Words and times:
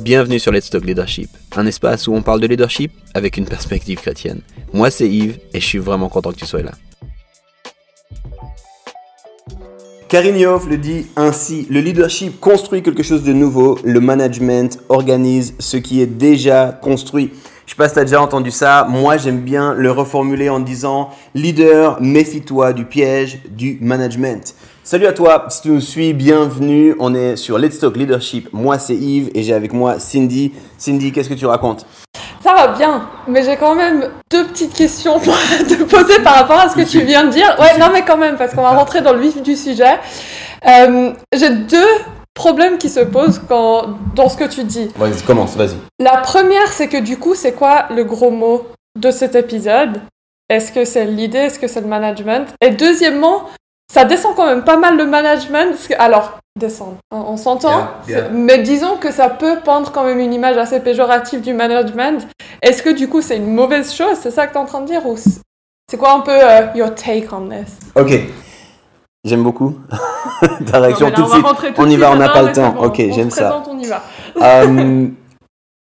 Bienvenue 0.00 0.38
sur 0.38 0.52
Let's 0.52 0.68
Talk 0.68 0.84
Leadership, 0.84 1.30
un 1.56 1.64
espace 1.64 2.06
où 2.06 2.14
on 2.14 2.20
parle 2.20 2.40
de 2.40 2.46
leadership 2.46 2.92
avec 3.14 3.38
une 3.38 3.46
perspective 3.46 3.98
chrétienne. 3.98 4.42
Moi 4.74 4.90
c'est 4.90 5.08
Yves 5.08 5.38
et 5.54 5.60
je 5.60 5.64
suis 5.64 5.78
vraiment 5.78 6.10
content 6.10 6.32
que 6.32 6.36
tu 6.36 6.44
sois 6.44 6.62
là. 6.62 6.72
Karine 10.08 10.36
Yoff 10.36 10.68
le 10.68 10.76
dit 10.76 11.06
ainsi, 11.16 11.66
le 11.70 11.80
leadership 11.80 12.38
construit 12.40 12.82
quelque 12.82 13.02
chose 13.02 13.22
de 13.22 13.32
nouveau, 13.32 13.78
le 13.84 14.00
management 14.00 14.78
organise 14.90 15.54
ce 15.58 15.78
qui 15.78 16.02
est 16.02 16.06
déjà 16.06 16.78
construit. 16.82 17.32
Je 17.64 17.72
sais 17.72 17.76
pas 17.76 17.88
si 17.88 17.94
tu 17.94 18.00
déjà 18.00 18.20
entendu 18.20 18.50
ça, 18.50 18.86
moi 18.88 19.16
j'aime 19.16 19.40
bien 19.40 19.72
le 19.72 19.90
reformuler 19.90 20.50
en 20.50 20.60
disant 20.60 21.08
leader, 21.34 22.00
méfie-toi 22.02 22.74
du 22.74 22.84
piège 22.84 23.40
du 23.48 23.78
management. 23.80 24.54
Salut 24.86 25.08
à 25.08 25.12
toi, 25.12 25.46
si 25.48 25.62
tu 25.62 25.70
nous 25.70 25.80
suis, 25.80 26.14
bienvenue. 26.14 26.94
On 27.00 27.12
est 27.12 27.34
sur 27.34 27.58
Let's 27.58 27.80
Talk 27.80 27.96
Leadership. 27.96 28.48
Moi, 28.52 28.78
c'est 28.78 28.94
Yves 28.94 29.32
et 29.34 29.42
j'ai 29.42 29.52
avec 29.52 29.72
moi 29.72 29.98
Cindy. 29.98 30.52
Cindy, 30.78 31.10
qu'est-ce 31.10 31.28
que 31.28 31.34
tu 31.34 31.44
racontes? 31.44 31.84
Ça 32.40 32.54
va 32.54 32.68
bien, 32.68 33.08
mais 33.26 33.42
j'ai 33.42 33.56
quand 33.56 33.74
même 33.74 34.08
deux 34.30 34.46
petites 34.46 34.72
questions 34.72 35.18
pour 35.18 35.34
te 35.68 35.82
poser 35.82 36.20
par 36.20 36.36
rapport 36.36 36.60
à 36.60 36.68
ce 36.68 36.76
que 36.76 36.88
tu 36.88 37.00
viens 37.00 37.24
de 37.24 37.30
dire. 37.30 37.56
Ouais, 37.58 37.76
non, 37.80 37.86
mais 37.92 38.04
quand 38.04 38.16
même, 38.16 38.36
parce 38.36 38.54
qu'on 38.54 38.62
va 38.62 38.76
rentrer 38.76 39.00
dans 39.00 39.12
le 39.12 39.18
vif 39.18 39.42
du 39.42 39.56
sujet. 39.56 39.98
Euh, 40.64 41.12
j'ai 41.34 41.50
deux 41.50 41.90
problèmes 42.32 42.78
qui 42.78 42.88
se 42.88 43.00
posent 43.00 43.42
quand, 43.48 43.88
dans 44.14 44.28
ce 44.28 44.36
que 44.36 44.44
tu 44.44 44.62
dis. 44.62 44.88
Vas-y, 44.96 45.20
commence, 45.22 45.56
vas-y. 45.56 45.78
La 45.98 46.18
première, 46.18 46.68
c'est 46.68 46.86
que 46.86 46.98
du 46.98 47.18
coup, 47.18 47.34
c'est 47.34 47.54
quoi 47.54 47.86
le 47.90 48.04
gros 48.04 48.30
mot 48.30 48.68
de 48.96 49.10
cet 49.10 49.34
épisode? 49.34 50.00
Est-ce 50.48 50.70
que 50.70 50.84
c'est 50.84 51.06
l'idée? 51.06 51.38
Est-ce 51.38 51.58
que 51.58 51.66
c'est 51.66 51.80
le 51.80 51.88
management? 51.88 52.54
Et 52.60 52.70
deuxièmement, 52.70 53.46
ça 53.92 54.04
descend 54.04 54.34
quand 54.34 54.46
même 54.46 54.64
pas 54.64 54.76
mal 54.76 54.96
le 54.96 55.06
management. 55.06 55.74
alors, 55.98 56.38
descendre, 56.58 56.96
on, 57.10 57.36
s'entend, 57.36 57.88
mais 58.32 58.58
disons 58.58 58.96
que 58.96 59.12
ça 59.12 59.28
peut 59.28 59.58
peindre 59.64 59.92
quand 59.92 60.04
même 60.04 60.18
une 60.18 60.32
image 60.32 60.56
assez 60.56 60.80
péjorative 60.80 61.40
du 61.40 61.52
management. 61.52 62.26
Est-ce 62.62 62.82
que 62.82 62.90
du 62.90 63.08
coup 63.08 63.20
c'est 63.20 63.36
une 63.36 63.54
mauvaise 63.54 63.92
chose 63.92 64.16
C'est 64.20 64.30
ça 64.30 64.46
que 64.46 64.52
tu 64.52 64.58
es 64.58 64.60
en 64.60 64.64
train 64.64 64.80
de 64.80 64.86
dire 64.86 65.06
Ou 65.06 65.16
c'est 65.16 65.96
quoi 65.98 66.14
un 66.14 66.20
peu 66.20 66.32
euh, 66.32 66.66
your 66.74 66.94
take 66.94 67.28
on 67.32 67.48
this? 67.48 67.78
Ok. 67.94 68.18
J'aime 69.24 69.42
beaucoup 69.42 69.76
ta 70.70 70.80
réaction 70.80 71.10
tout 71.10 71.22
de 71.22 71.28
suite. 71.28 71.44
On, 71.78 71.88
y 71.88 71.96
va, 71.96 72.12
on 72.12 72.16
n'a 72.16 72.28
pas 72.28 72.42
le 72.42 72.52
temps. 72.52 72.76
ok, 72.78 72.96
j'aime 73.10 73.30
ça. 73.30 73.62
On 73.68 73.78
y 73.78 73.86
va. 73.86 74.02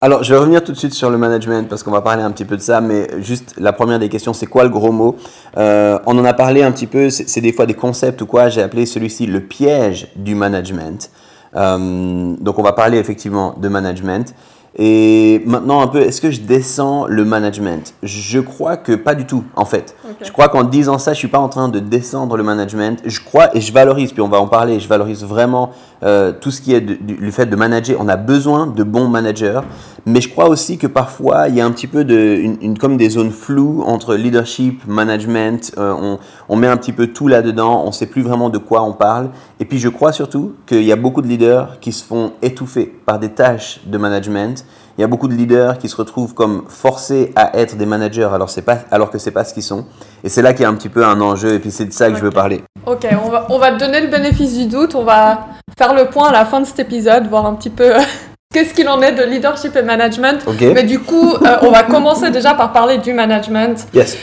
Alors, 0.02 0.24
je 0.24 0.34
vais 0.34 0.40
revenir 0.40 0.64
tout 0.64 0.74
de 0.74 0.78
suite 0.78 0.94
sur 0.94 1.10
le 1.10 1.18
management 1.18 1.70
parce 1.70 1.82
qu'on 1.82 1.90
va 1.90 2.02
parler 2.02 2.22
un 2.22 2.30
petit 2.30 2.44
peu 2.46 2.58
de 2.58 2.62
ça, 2.62 2.82
mais 2.82 3.08
juste 3.24 3.56
la 3.58 3.72
première 3.72 3.98
des 3.98 4.10
questions, 4.10 4.34
c'est 4.34 4.46
quoi 4.46 4.64
le 4.64 4.70
gros 4.70 4.92
mot? 4.92 5.16
Euh, 5.58 5.98
On 6.06 6.16
en 6.20 6.26
a 6.26 6.34
parlé 6.34 6.64
un 6.64 6.72
petit 6.72 6.86
peu, 6.86 7.10
c'est 7.10 7.42
des 7.42 7.54
fois 7.54 7.66
des 7.66 7.74
concepts 7.74 8.22
ou 8.22 8.26
quoi, 8.26 8.50
j'ai 8.50 8.62
appelé 8.62 8.86
celui-ci 8.86 9.26
le 9.26 9.40
piège 9.40 10.10
du 10.18 10.36
management. 10.36 11.10
Euh, 11.56 12.36
donc, 12.40 12.60
on 12.60 12.62
va 12.62 12.74
parler 12.74 12.98
effectivement 12.98 13.56
de 13.58 13.68
management. 13.70 14.36
Et 14.78 15.42
maintenant, 15.46 15.82
un 15.82 15.88
peu, 15.88 16.02
est-ce 16.02 16.20
que 16.20 16.32
je 16.32 16.42
descends 16.42 17.06
le 17.08 17.24
management? 17.24 17.94
Je 18.04 18.40
crois 18.40 18.76
que 18.76 18.92
pas 18.92 19.16
du 19.16 19.26
tout, 19.26 19.46
en 19.56 19.64
fait. 19.64 19.96
Je 20.22 20.32
crois 20.32 20.50
qu'en 20.50 20.64
disant 20.64 20.98
ça, 20.98 21.14
je 21.14 21.20
suis 21.20 21.30
pas 21.30 21.40
en 21.40 21.48
train 21.48 21.70
de 21.70 21.80
descendre 21.80 22.36
le 22.36 22.44
management. 22.44 23.02
Je 23.06 23.22
crois 23.22 23.56
et 23.56 23.62
je 23.62 23.72
valorise, 23.72 24.12
puis 24.12 24.22
on 24.22 24.28
va 24.28 24.40
en 24.40 24.48
parler, 24.48 24.82
je 24.82 24.90
valorise 24.90 25.24
vraiment 25.24 25.72
euh, 26.04 26.34
tout 26.34 26.52
ce 26.52 26.60
qui 26.60 26.74
est 26.74 26.82
le 26.82 27.32
fait 27.32 27.46
de 27.46 27.56
manager. 27.56 27.96
On 28.02 28.10
a 28.10 28.18
besoin 28.18 28.68
de 28.68 28.84
bons 28.84 29.08
managers, 29.08 29.62
mais 30.06 30.20
je 30.20 30.28
crois 30.28 30.50
aussi 30.50 30.78
que 30.78 30.88
parfois, 30.88 31.48
il 31.48 31.56
y 31.56 31.62
a 31.62 31.66
un 31.66 31.72
petit 31.72 31.88
peu 31.88 32.04
de, 32.04 32.36
une, 32.62 32.78
comme 32.78 32.98
des 32.98 33.10
zones 33.10 33.32
floues 33.32 33.82
entre 33.86 34.16
leadership, 34.16 34.86
management. 34.88 35.72
Euh, 35.78 35.94
on, 35.98 36.20
on, 36.50 36.56
met 36.58 36.68
un 36.68 36.76
petit 36.76 36.92
peu 36.92 37.08
tout 37.08 37.30
là-dedans, 37.30 37.84
on 37.86 37.94
sait 37.94 38.08
plus 38.08 38.24
vraiment 38.24 38.50
de 38.50 38.58
quoi 38.58 38.84
on 38.84 38.92
parle. 38.92 39.30
Et 39.62 39.66
puis, 39.66 39.80
je 39.80 39.88
crois 39.88 40.12
surtout 40.12 40.56
qu'il 40.66 40.84
y 40.84 40.92
a 40.92 40.98
beaucoup 40.98 41.22
de 41.22 41.28
leaders 41.28 41.80
qui 41.80 41.94
se 41.94 42.04
font 42.04 42.34
étouffer 42.42 42.94
par 43.06 43.20
des 43.20 43.30
tâches 43.30 43.80
de 43.86 43.98
management 43.98 44.65
il 44.98 45.02
y 45.02 45.04
a 45.04 45.08
beaucoup 45.08 45.28
de 45.28 45.34
leaders 45.34 45.78
qui 45.78 45.90
se 45.90 45.96
retrouvent 45.96 46.34
comme 46.34 46.64
forcés 46.70 47.34
à 47.36 47.58
être 47.58 47.76
des 47.76 47.86
managers 47.86 48.30
alors, 48.34 48.50
pas, 48.66 48.80
alors 48.92 49.12
que 49.12 49.18
ce 49.18 49.26
n'est 49.26 49.34
pas 49.34 49.44
ce 49.44 49.54
qu'ils 49.54 49.64
sont. 49.64 49.86
Et 50.24 50.30
c'est 50.30 50.42
là 50.42 50.54
qu'il 50.54 50.64
y 50.64 50.66
a 50.66 50.70
un 50.70 50.76
petit 50.76 50.90
peu 50.90 51.06
un 51.06 51.20
enjeu 51.20 51.54
et 51.54 51.60
puis 51.60 51.72
c'est 51.72 51.86
de 51.86 51.92
ça 51.92 52.10
que 52.10 52.16
je 52.16 52.22
veux 52.22 52.32
parler. 52.32 52.64
Ok, 52.86 53.06
on 53.24 53.30
va, 53.30 53.48
on 53.50 53.58
va 53.58 53.72
te 53.74 53.80
donner 53.80 54.00
le 54.00 54.08
bénéfice 54.08 54.58
du 54.58 54.68
doute. 54.68 54.96
On 54.96 55.04
va 55.04 55.48
faire 55.78 55.94
le 55.94 56.06
point 56.06 56.30
à 56.30 56.32
la 56.32 56.46
fin 56.46 56.62
de 56.62 56.66
cet 56.66 56.80
épisode, 56.80 57.28
voir 57.28 57.46
un 57.46 57.56
petit 57.56 57.70
peu 57.70 57.92
qu'est-ce 58.54 58.74
qu'il 58.74 58.88
en 58.88 59.02
est 59.02 59.12
de 59.12 59.24
leadership 59.24 59.76
et 59.76 59.82
management. 59.82 60.46
Mais 60.62 60.84
du 60.84 61.00
coup, 61.00 61.34
euh, 61.34 61.58
on 61.62 61.72
va 61.72 61.84
commencer 61.84 62.32
déjà 62.32 62.54
par 62.54 62.72
parler 62.72 62.98
du 62.98 63.12
management. 63.12 63.86
Yes. 63.94 64.18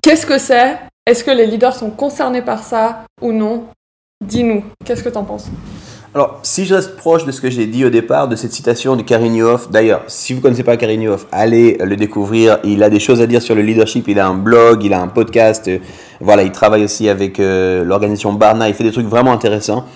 Qu'est-ce 0.00 0.26
que 0.26 0.38
c'est? 0.38 0.78
Est-ce 1.06 1.24
que 1.24 1.32
les 1.32 1.46
leaders 1.46 1.74
sont 1.74 1.90
concernés 1.90 2.42
par 2.42 2.62
ça 2.62 3.04
ou 3.20 3.32
non? 3.32 3.64
Dis-nous, 4.24 4.64
qu'est-ce 4.84 5.02
que 5.02 5.08
tu 5.08 5.18
en 5.18 5.24
penses? 5.24 5.48
Alors, 6.14 6.38
si 6.44 6.64
je 6.64 6.76
reste 6.76 6.94
proche 6.94 7.24
de 7.24 7.32
ce 7.32 7.40
que 7.40 7.50
j'ai 7.50 7.66
dit 7.66 7.84
au 7.84 7.90
départ, 7.90 8.28
de 8.28 8.36
cette 8.36 8.52
citation 8.52 8.94
de 8.94 9.02
Kariniov, 9.02 9.66
d'ailleurs, 9.72 10.04
si 10.06 10.32
vous 10.32 10.38
ne 10.38 10.42
connaissez 10.44 10.62
pas 10.62 10.76
Kariniov, 10.76 11.26
allez 11.32 11.76
le 11.82 11.96
découvrir. 11.96 12.58
Il 12.62 12.84
a 12.84 12.88
des 12.88 13.00
choses 13.00 13.20
à 13.20 13.26
dire 13.26 13.42
sur 13.42 13.56
le 13.56 13.62
leadership. 13.62 14.06
Il 14.06 14.20
a 14.20 14.28
un 14.28 14.36
blog, 14.36 14.84
il 14.84 14.92
a 14.92 15.00
un 15.00 15.08
podcast. 15.08 15.66
Euh, 15.66 15.78
voilà, 16.20 16.44
il 16.44 16.52
travaille 16.52 16.84
aussi 16.84 17.08
avec 17.08 17.40
euh, 17.40 17.82
l'organisation 17.82 18.32
Barna. 18.32 18.68
Il 18.68 18.76
fait 18.76 18.84
des 18.84 18.92
trucs 18.92 19.08
vraiment 19.08 19.32
intéressants. 19.32 19.86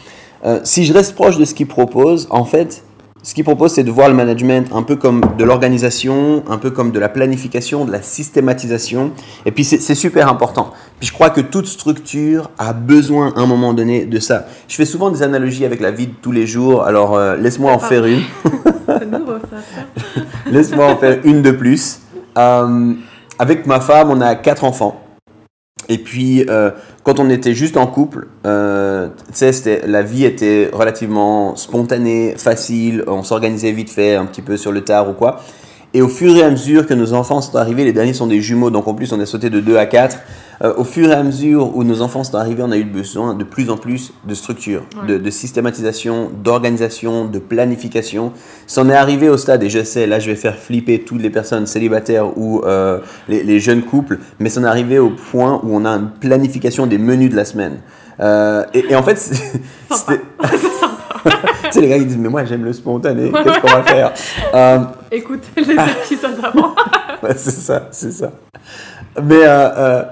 Euh, 0.44 0.58
si 0.64 0.84
je 0.84 0.92
reste 0.92 1.14
proche 1.14 1.38
de 1.38 1.44
ce 1.44 1.54
qu'il 1.54 1.68
propose, 1.68 2.26
en 2.30 2.44
fait, 2.44 2.82
ce 3.28 3.34
qu'il 3.34 3.44
propose, 3.44 3.72
c'est 3.72 3.84
de 3.84 3.90
voir 3.90 4.08
le 4.08 4.14
management 4.14 4.74
un 4.74 4.82
peu 4.82 4.96
comme 4.96 5.20
de 5.36 5.44
l'organisation, 5.44 6.42
un 6.48 6.56
peu 6.56 6.70
comme 6.70 6.92
de 6.92 6.98
la 6.98 7.10
planification, 7.10 7.84
de 7.84 7.92
la 7.92 8.00
systématisation. 8.00 9.12
Et 9.44 9.50
puis, 9.52 9.64
c'est 9.64 9.94
super 9.94 10.30
important. 10.30 10.72
Puis, 10.98 11.08
je 11.08 11.12
crois 11.12 11.28
que 11.28 11.42
toute 11.42 11.66
structure 11.66 12.48
a 12.56 12.72
besoin, 12.72 13.34
à 13.36 13.40
un 13.40 13.46
moment 13.46 13.74
donné, 13.74 14.06
de 14.06 14.18
ça. 14.18 14.46
Je 14.66 14.76
fais 14.76 14.86
souvent 14.86 15.10
des 15.10 15.22
analogies 15.22 15.66
avec 15.66 15.80
la 15.80 15.90
vie 15.90 16.06
de 16.06 16.14
tous 16.22 16.32
les 16.32 16.46
jours. 16.46 16.84
Alors, 16.84 17.18
euh, 17.18 17.36
laisse-moi 17.36 17.70
en 17.70 17.78
faire 17.78 18.06
une. 18.06 18.22
laisse-moi 20.50 20.86
en 20.86 20.96
faire 20.96 21.18
une 21.22 21.42
de 21.42 21.50
plus. 21.50 21.98
Euh, 22.38 22.94
avec 23.38 23.66
ma 23.66 23.80
femme, 23.80 24.10
on 24.10 24.22
a 24.22 24.36
quatre 24.36 24.64
enfants. 24.64 25.02
Et 25.88 25.98
puis, 25.98 26.44
euh, 26.48 26.70
quand 27.02 27.18
on 27.18 27.30
était 27.30 27.54
juste 27.54 27.76
en 27.76 27.86
couple, 27.86 28.28
euh, 28.46 29.08
la 29.86 30.02
vie 30.02 30.24
était 30.24 30.70
relativement 30.72 31.56
spontanée, 31.56 32.34
facile, 32.36 33.04
on 33.06 33.22
s'organisait 33.22 33.72
vite 33.72 33.90
fait, 33.90 34.14
un 34.14 34.26
petit 34.26 34.42
peu 34.42 34.56
sur 34.56 34.70
le 34.70 34.82
tard 34.82 35.08
ou 35.08 35.14
quoi. 35.14 35.40
Et 35.94 36.02
au 36.02 36.08
fur 36.08 36.36
et 36.36 36.42
à 36.42 36.50
mesure 36.50 36.86
que 36.86 36.92
nos 36.92 37.14
enfants 37.14 37.40
sont 37.40 37.56
arrivés, 37.56 37.84
les 37.84 37.94
derniers 37.94 38.12
sont 38.12 38.26
des 38.26 38.42
jumeaux, 38.42 38.70
donc 38.70 38.86
en 38.88 38.94
plus 38.94 39.12
on 39.12 39.20
est 39.20 39.26
sauté 39.26 39.48
de 39.48 39.60
2 39.60 39.76
à 39.78 39.86
4. 39.86 40.18
Euh, 40.60 40.74
au 40.76 40.84
fur 40.84 41.08
et 41.08 41.14
à 41.14 41.22
mesure 41.22 41.76
où 41.76 41.84
nos 41.84 42.02
enfants 42.02 42.24
sont 42.24 42.34
arrivés, 42.34 42.62
on 42.62 42.72
a 42.72 42.76
eu 42.76 42.84
besoin 42.84 43.34
de 43.34 43.44
plus 43.44 43.70
en 43.70 43.76
plus 43.76 44.12
de 44.24 44.34
structure, 44.34 44.82
de, 45.06 45.30
systématisation, 45.30 46.30
d'organisation, 46.42 47.24
de 47.26 47.38
planification. 47.38 48.32
Ça 48.66 48.82
en 48.82 48.90
est 48.90 48.94
arrivé 48.94 49.28
au 49.30 49.36
stade, 49.36 49.62
et 49.62 49.70
je 49.70 49.82
sais, 49.82 50.06
là 50.06 50.18
je 50.18 50.28
vais 50.28 50.36
faire 50.36 50.56
flipper 50.56 51.00
toutes 51.00 51.22
les 51.22 51.30
personnes 51.30 51.66
célibataires 51.66 52.36
ou 52.36 52.60
euh, 52.64 52.98
les, 53.28 53.60
jeunes 53.60 53.82
couples, 53.82 54.18
mais 54.40 54.50
ça 54.50 54.60
en 54.60 54.64
est 54.64 54.68
arrivé 54.68 54.98
au 54.98 55.10
point 55.10 55.60
où 55.62 55.74
on 55.74 55.84
a 55.84 55.90
une 55.90 56.10
planification 56.10 56.86
des 56.86 56.98
menus 56.98 57.30
de 57.30 57.36
la 57.36 57.44
semaine. 57.44 57.78
Euh, 58.20 58.64
et, 58.74 58.94
en 58.94 59.02
fait, 59.02 59.16
c'était... 59.90 60.20
tu 61.24 61.72
sais, 61.72 61.80
les 61.80 61.88
gars 61.88 61.98
qui 61.98 62.06
disent, 62.06 62.18
mais 62.18 62.28
moi 62.28 62.44
j'aime 62.44 62.64
le 62.64 62.72
spontané, 62.72 63.30
qu'est-ce 63.30 63.60
qu'on 63.60 63.68
va 63.68 63.82
faire? 63.82 64.12
Euh... 64.54 64.78
Écoutez 65.10 65.48
les 65.56 65.72
épisodes 65.72 66.38
avant. 66.42 66.74
c'est 67.36 67.50
ça, 67.50 67.88
c'est 67.90 68.12
ça. 68.12 68.30
Mais 69.22 69.42
euh, 69.42 69.68
euh, 69.76 70.02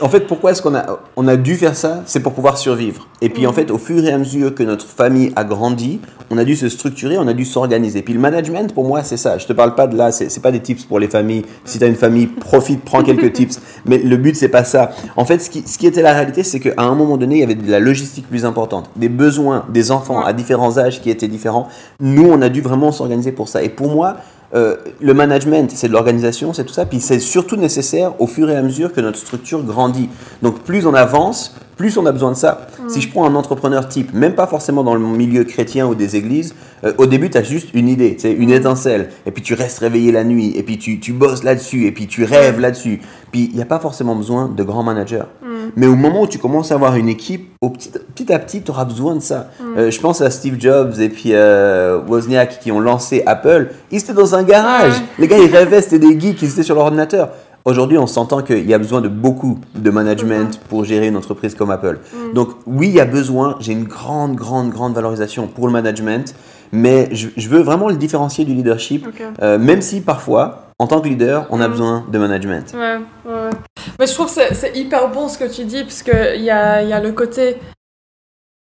en 0.00 0.08
fait, 0.08 0.26
pourquoi 0.26 0.50
est-ce 0.50 0.62
qu'on 0.62 0.74
a, 0.74 0.98
on 1.16 1.28
a 1.28 1.36
dû 1.36 1.56
faire 1.56 1.76
ça? 1.76 2.02
C'est 2.06 2.20
pour 2.20 2.32
pouvoir 2.32 2.58
survivre. 2.58 3.06
Et 3.20 3.28
puis, 3.28 3.46
en 3.46 3.52
mm. 3.52 3.54
fait, 3.54 3.70
au 3.70 3.78
fur 3.78 4.04
et 4.04 4.12
à 4.12 4.18
mesure 4.18 4.54
que 4.54 4.62
notre 4.62 4.86
famille 4.86 5.32
a 5.36 5.44
grandi, 5.44 6.00
on 6.30 6.38
a 6.38 6.44
dû 6.44 6.56
se 6.56 6.68
structurer, 6.68 7.18
on 7.18 7.28
a 7.28 7.32
dû 7.32 7.44
s'organiser. 7.44 8.02
Puis 8.02 8.12
le 8.12 8.20
management, 8.20 8.74
pour 8.74 8.86
moi, 8.86 9.04
c'est 9.04 9.16
ça. 9.16 9.38
Je 9.38 9.46
te 9.46 9.52
parle 9.52 9.74
pas 9.74 9.86
de 9.86 9.96
là, 9.96 10.10
c'est, 10.10 10.28
c'est 10.28 10.40
pas 10.40 10.50
des 10.50 10.60
tips 10.60 10.84
pour 10.84 10.98
les 10.98 11.06
familles. 11.06 11.44
Si 11.64 11.78
tu 11.78 11.84
as 11.84 11.86
une 11.86 11.94
famille, 11.94 12.26
profite, 12.26 12.84
prends 12.84 13.02
quelques 13.02 13.32
tips. 13.34 13.60
Mais 13.84 13.98
le 13.98 14.16
but, 14.16 14.34
c'est 14.34 14.48
pas 14.48 14.64
ça. 14.64 14.90
En 15.16 15.24
fait, 15.24 15.38
ce 15.38 15.50
qui, 15.50 15.62
ce 15.66 15.78
qui 15.78 15.86
était 15.86 16.02
la 16.02 16.12
réalité, 16.12 16.42
c'est 16.42 16.58
qu'à 16.58 16.82
un 16.82 16.94
moment 16.94 17.16
donné, 17.16 17.36
il 17.36 17.40
y 17.40 17.44
avait 17.44 17.54
de 17.54 17.70
la 17.70 17.80
logistique 17.80 18.28
plus 18.28 18.44
importante, 18.44 18.90
des 18.96 19.08
besoins 19.08 19.64
des 19.68 19.92
enfants 19.92 20.22
à 20.22 20.32
différents 20.32 20.78
âges 20.78 21.00
qui 21.00 21.10
étaient 21.10 21.28
différents. 21.28 21.68
Nous, 22.00 22.28
on 22.28 22.42
a 22.42 22.48
dû 22.48 22.60
vraiment 22.60 22.90
s'organiser 22.90 23.32
pour 23.32 23.48
ça. 23.48 23.62
Et 23.62 23.68
pour 23.68 23.88
moi, 23.88 24.16
euh, 24.56 24.76
le 25.00 25.12
management, 25.12 25.70
c'est 25.74 25.88
de 25.88 25.92
l'organisation, 25.92 26.52
c'est 26.52 26.64
tout 26.64 26.72
ça. 26.72 26.86
Puis 26.86 27.00
c'est 27.00 27.20
surtout 27.20 27.56
nécessaire 27.56 28.18
au 28.20 28.26
fur 28.26 28.48
et 28.50 28.56
à 28.56 28.62
mesure 28.62 28.92
que 28.92 29.00
notre 29.02 29.18
structure 29.18 29.62
grandit. 29.62 30.08
Donc 30.42 30.60
plus 30.60 30.86
on 30.86 30.94
avance, 30.94 31.54
plus 31.76 31.96
on 31.98 32.06
a 32.06 32.12
besoin 32.12 32.32
de 32.32 32.36
ça. 32.36 32.66
Mm. 32.82 32.88
Si 32.88 33.00
je 33.00 33.10
prends 33.10 33.26
un 33.26 33.34
entrepreneur 33.34 33.86
type, 33.86 34.12
même 34.14 34.34
pas 34.34 34.46
forcément 34.46 34.82
dans 34.82 34.94
le 34.94 35.00
milieu 35.00 35.44
chrétien 35.44 35.86
ou 35.86 35.94
des 35.94 36.16
églises, 36.16 36.54
euh, 36.84 36.92
au 36.98 37.06
début, 37.06 37.30
tu 37.30 37.38
as 37.38 37.42
juste 37.42 37.68
une 37.74 37.88
idée, 37.88 38.16
une 38.24 38.50
mm. 38.50 38.54
étincelle, 38.54 39.10
et 39.26 39.30
puis 39.30 39.42
tu 39.42 39.54
restes 39.54 39.78
réveillé 39.78 40.12
la 40.12 40.24
nuit, 40.24 40.52
et 40.56 40.62
puis 40.62 40.78
tu, 40.78 41.00
tu 41.00 41.12
bosses 41.12 41.44
là-dessus, 41.44 41.86
et 41.86 41.92
puis 41.92 42.06
tu 42.06 42.24
rêves 42.24 42.60
là-dessus. 42.60 43.00
Puis 43.30 43.50
il 43.50 43.56
n'y 43.56 43.62
a 43.62 43.66
pas 43.66 43.78
forcément 43.78 44.16
besoin 44.16 44.48
de 44.48 44.62
grands 44.62 44.82
managers. 44.82 45.24
Mm. 45.42 45.46
Mais 45.76 45.86
au 45.86 45.96
moment 45.96 46.22
où 46.22 46.26
tu 46.26 46.38
commences 46.38 46.72
à 46.72 46.76
avoir 46.76 46.96
une 46.96 47.08
équipe, 47.08 47.50
au 47.60 47.70
petit, 47.70 47.90
petit 48.14 48.32
à 48.32 48.38
petit, 48.38 48.62
tu 48.62 48.70
auras 48.70 48.84
besoin 48.84 49.16
de 49.16 49.20
ça. 49.20 49.50
Euh, 49.76 49.90
je 49.90 50.00
pense 50.00 50.20
à 50.20 50.30
Steve 50.30 50.56
Jobs 50.58 50.98
et 51.00 51.08
puis 51.08 51.30
euh, 51.32 52.00
Wozniak 52.06 52.60
qui 52.60 52.70
ont 52.70 52.80
lancé 52.80 53.22
Apple. 53.26 53.70
Ils 53.90 53.98
étaient 53.98 54.12
dans 54.12 54.34
un 54.34 54.42
garage. 54.42 54.94
Les 55.18 55.26
gars, 55.26 55.38
ils 55.38 55.54
rêvaient, 55.54 55.82
c'était 55.82 55.98
des 55.98 56.18
geeks, 56.18 56.40
ils 56.42 56.50
étaient 56.50 56.62
sur 56.62 56.74
l'ordinateur. 56.74 57.30
Aujourd'hui, 57.66 57.98
on 57.98 58.06
s'entend 58.06 58.42
qu'il 58.42 58.64
y 58.64 58.72
a 58.74 58.78
besoin 58.78 59.00
de 59.00 59.08
beaucoup 59.08 59.58
de 59.74 59.90
management 59.90 60.60
pour 60.68 60.84
gérer 60.84 61.08
une 61.08 61.16
entreprise 61.16 61.54
comme 61.56 61.72
Apple. 61.72 61.98
Mm. 62.14 62.32
Donc 62.32 62.50
oui, 62.64 62.86
il 62.88 62.94
y 62.94 63.00
a 63.00 63.04
besoin, 63.04 63.56
j'ai 63.58 63.72
une 63.72 63.84
grande, 63.84 64.36
grande, 64.36 64.70
grande 64.70 64.94
valorisation 64.94 65.48
pour 65.48 65.66
le 65.66 65.72
management. 65.72 66.32
Mais 66.70 67.08
je, 67.12 67.28
je 67.36 67.48
veux 67.48 67.60
vraiment 67.62 67.88
le 67.88 67.96
différencier 67.96 68.44
du 68.44 68.54
leadership, 68.54 69.06
euh, 69.42 69.58
même 69.58 69.82
si 69.82 70.00
parfois, 70.00 70.68
en 70.78 70.86
tant 70.86 71.00
que 71.00 71.08
leader, 71.08 71.46
on 71.50 71.60
a 71.60 71.64
Mhm. 71.66 71.70
besoin 71.72 72.04
de 72.10 72.18
management. 72.18 72.72
Ouais, 72.74 72.98
ouais. 73.24 73.50
Mais 73.98 74.06
je 74.06 74.14
trouve 74.14 74.26
que 74.32 74.54
c'est- 74.54 74.76
hyper 74.76 75.08
bon 75.10 75.28
ce 75.28 75.36
que 75.38 75.44
tu 75.52 75.64
dis, 75.64 75.82
parce 75.82 76.02
qu'il 76.04 76.42
y 76.42 76.50
a, 76.50 76.82
y 76.82 76.92
a 76.92 77.00
le 77.00 77.12
côté. 77.12 77.56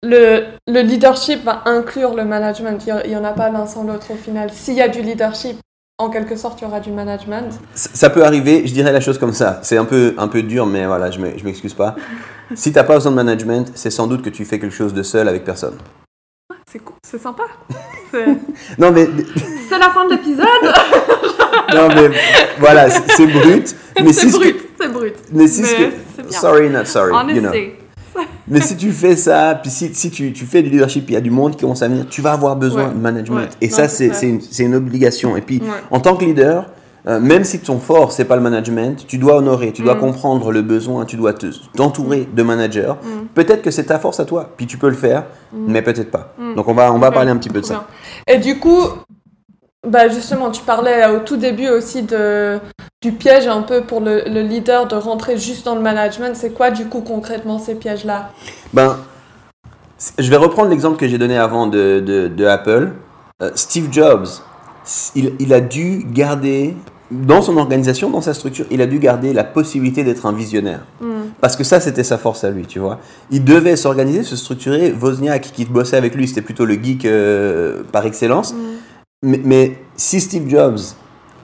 Le, 0.04 0.44
le 0.68 0.80
leadership 0.80 1.42
va 1.44 1.62
inclure 1.64 2.14
le 2.14 2.24
management. 2.24 2.84
Il 3.04 3.10
n'y 3.10 3.16
en 3.16 3.24
a 3.24 3.32
pas 3.32 3.50
l'un 3.50 3.66
sans 3.66 3.84
l'autre 3.84 4.12
au 4.12 4.16
final. 4.16 4.50
S'il 4.52 4.74
y 4.74 4.80
a 4.82 4.88
du 4.88 5.00
leadership, 5.02 5.56
en 6.02 6.10
quelque 6.10 6.36
sorte, 6.36 6.60
il 6.60 6.64
y 6.64 6.66
aura 6.66 6.80
du 6.80 6.90
management. 6.90 7.52
Ça 7.74 7.90
ça 7.94 8.10
peut 8.10 8.24
arriver, 8.24 8.62
je 8.66 8.72
dirais 8.72 8.92
la 8.92 9.00
chose 9.00 9.18
comme 9.18 9.32
ça. 9.32 9.60
C'est 9.62 9.76
un 9.76 9.84
peu, 9.84 10.14
un 10.18 10.28
peu 10.28 10.42
dur, 10.42 10.66
mais 10.66 10.86
voilà, 10.86 11.10
je 11.10 11.18
m'e- 11.18 11.36
je 11.38 11.44
m'excuse 11.44 11.74
pas. 11.74 11.96
Si 12.54 12.70
t'as 12.70 12.84
pas 12.84 12.94
besoin 12.96 13.12
de 13.12 13.16
management, 13.16 13.72
c'est 13.74 13.88
sans 13.90 14.06
doute 14.06 14.20
que 14.20 14.28
tu 14.28 14.44
fais 14.44 14.58
quelque 14.58 14.74
chose 14.74 14.92
de 14.92 15.02
seul 15.02 15.26
avec 15.26 15.42
personne. 15.42 15.74
C'est 16.70 16.80
cool, 16.80 16.96
sympa. 17.18 17.44
C'est 18.10 18.26
Non, 18.78 18.90
mais, 18.92 19.08
c'est 19.70 19.78
la 19.78 19.88
fin 19.88 20.04
de 20.04 20.10
l'épisode. 20.10 20.46
non, 21.74 21.88
mais 21.88 22.10
voilà, 22.58 22.90
c'est 22.90 23.26
brut. 23.26 23.74
Mais 24.02 24.12
c'est 24.12 24.28
si 24.28 24.38
brut, 24.38 24.56
c'est 24.78 24.88
brut. 24.92 25.14
mais 25.32 25.46
si 25.48 25.64
ce 25.64 25.74
que- 25.74 26.30
sorry, 26.34 26.68
not 26.68 26.84
sorry, 26.84 27.12
En 27.14 27.26
you 27.28 27.40
know. 27.40 27.50
Mais 28.48 28.60
si 28.60 28.76
tu 28.76 28.90
fais 28.92 29.16
ça, 29.16 29.58
puis 29.62 29.70
si, 29.70 29.94
si 29.94 30.10
tu, 30.10 30.32
tu 30.32 30.44
fais 30.46 30.62
du 30.62 30.70
leadership, 30.70 31.04
il 31.08 31.12
y 31.14 31.16
a 31.16 31.20
du 31.20 31.30
monde 31.30 31.52
qui 31.56 31.60
commence 31.62 31.82
à 31.82 31.88
venir, 31.88 32.06
tu 32.08 32.20
vas 32.22 32.32
avoir 32.32 32.56
besoin 32.56 32.88
Ouais. 32.88 32.94
de 32.94 32.98
management. 32.98 33.36
Ouais. 33.36 33.48
Et 33.60 33.68
Non, 33.68 33.76
ça, 33.76 33.88
c'est 33.88 34.10
une, 34.22 34.40
une 34.58 34.74
obligation. 34.74 35.36
Et 35.36 35.40
puis, 35.42 35.58
Ouais. 35.60 35.68
en 35.90 36.00
tant 36.00 36.16
que 36.16 36.24
leader, 36.24 36.66
euh, 37.08 37.18
même 37.20 37.44
si 37.44 37.58
ton 37.60 37.78
fort, 37.78 38.12
c'est 38.12 38.24
pas 38.24 38.36
le 38.36 38.42
management, 38.42 39.04
tu 39.06 39.18
dois 39.18 39.36
honorer, 39.36 39.72
tu 39.72 39.82
dois 39.82 39.94
Mm. 39.96 40.00
comprendre 40.00 40.52
le 40.52 40.62
besoin, 40.62 41.04
tu 41.04 41.16
dois 41.16 41.32
te- 41.34 41.46
t'entourer 41.76 42.28
de 42.32 42.42
managers. 42.42 42.92
Mm. 43.02 43.26
Peut-être 43.34 43.62
que 43.62 43.70
c'est 43.70 43.84
ta 43.84 43.98
force 43.98 44.20
à 44.20 44.24
toi, 44.24 44.50
puis 44.56 44.66
tu 44.66 44.76
peux 44.78 44.88
le 44.88 44.94
faire, 44.96 45.24
mais 45.52 45.82
peut-être 45.82 46.10
pas. 46.10 46.34
Mm. 46.38 46.54
Donc, 46.54 46.68
on 46.68 46.74
va, 46.74 46.92
on 46.92 46.98
va 46.98 47.10
parler 47.10 47.30
un 47.30 47.36
petit 47.36 47.48
peu 47.50 47.60
de 47.60 47.66
ça. 47.66 47.86
Et 48.28 48.38
du 48.38 48.58
coup, 48.58 48.78
bah 49.86 50.08
justement, 50.08 50.50
tu 50.50 50.62
parlais 50.62 51.06
au 51.06 51.20
tout 51.20 51.36
début 51.36 51.68
aussi 51.68 52.02
de, 52.02 52.58
du 53.00 53.12
piège 53.12 53.46
un 53.46 53.62
peu 53.62 53.82
pour 53.82 54.00
le, 54.00 54.22
le 54.26 54.42
leader 54.42 54.86
de 54.86 54.94
rentrer 54.94 55.36
juste 55.36 55.64
dans 55.64 55.74
le 55.74 55.80
management. 55.80 56.36
C'est 56.36 56.50
quoi 56.50 56.70
du 56.70 56.86
coup 56.86 57.00
concrètement 57.00 57.58
ces 57.58 57.74
pièges-là? 57.74 58.30
Ben, 58.72 58.96
je 60.18 60.30
vais 60.30 60.36
reprendre 60.36 60.70
l'exemple 60.70 60.96
que 60.96 61.08
j'ai 61.08 61.18
donné 61.18 61.36
avant 61.36 61.66
de, 61.66 62.00
de, 62.04 62.28
de 62.28 62.46
Apple. 62.46 62.92
Euh, 63.42 63.50
Steve 63.54 63.88
Jobs, 63.90 64.28
il, 65.14 65.32
il 65.38 65.52
a 65.52 65.60
dû 65.60 66.04
garder, 66.06 66.76
dans 67.10 67.42
son 67.42 67.56
organisation, 67.56 68.08
dans 68.08 68.20
sa 68.20 68.34
structure, 68.34 68.66
il 68.70 68.80
a 68.82 68.86
dû 68.86 68.98
garder 68.98 69.32
la 69.32 69.44
possibilité 69.44 70.04
d'être 70.04 70.26
un 70.26 70.32
visionnaire. 70.32 70.80
Parce 71.40 71.56
que 71.56 71.64
ça, 71.64 71.80
c'était 71.80 72.04
sa 72.04 72.18
force 72.18 72.44
à 72.44 72.50
lui, 72.50 72.66
tu 72.66 72.78
vois. 72.78 73.00
Il 73.32 73.42
devait 73.42 73.74
s'organiser, 73.74 74.22
se 74.22 74.36
structurer. 74.36 74.92
Wozniak, 74.92 75.50
qui 75.52 75.64
bossait 75.64 75.96
avec 75.96 76.14
lui, 76.14 76.28
c'était 76.28 76.42
plutôt 76.42 76.64
le 76.64 76.74
geek 76.74 77.04
euh, 77.04 77.82
par 77.90 78.06
excellence. 78.06 78.54
Mais, 79.24 79.40
mais 79.44 79.78
si 79.94 80.20
Steve 80.20 80.48
Jobs 80.48 80.80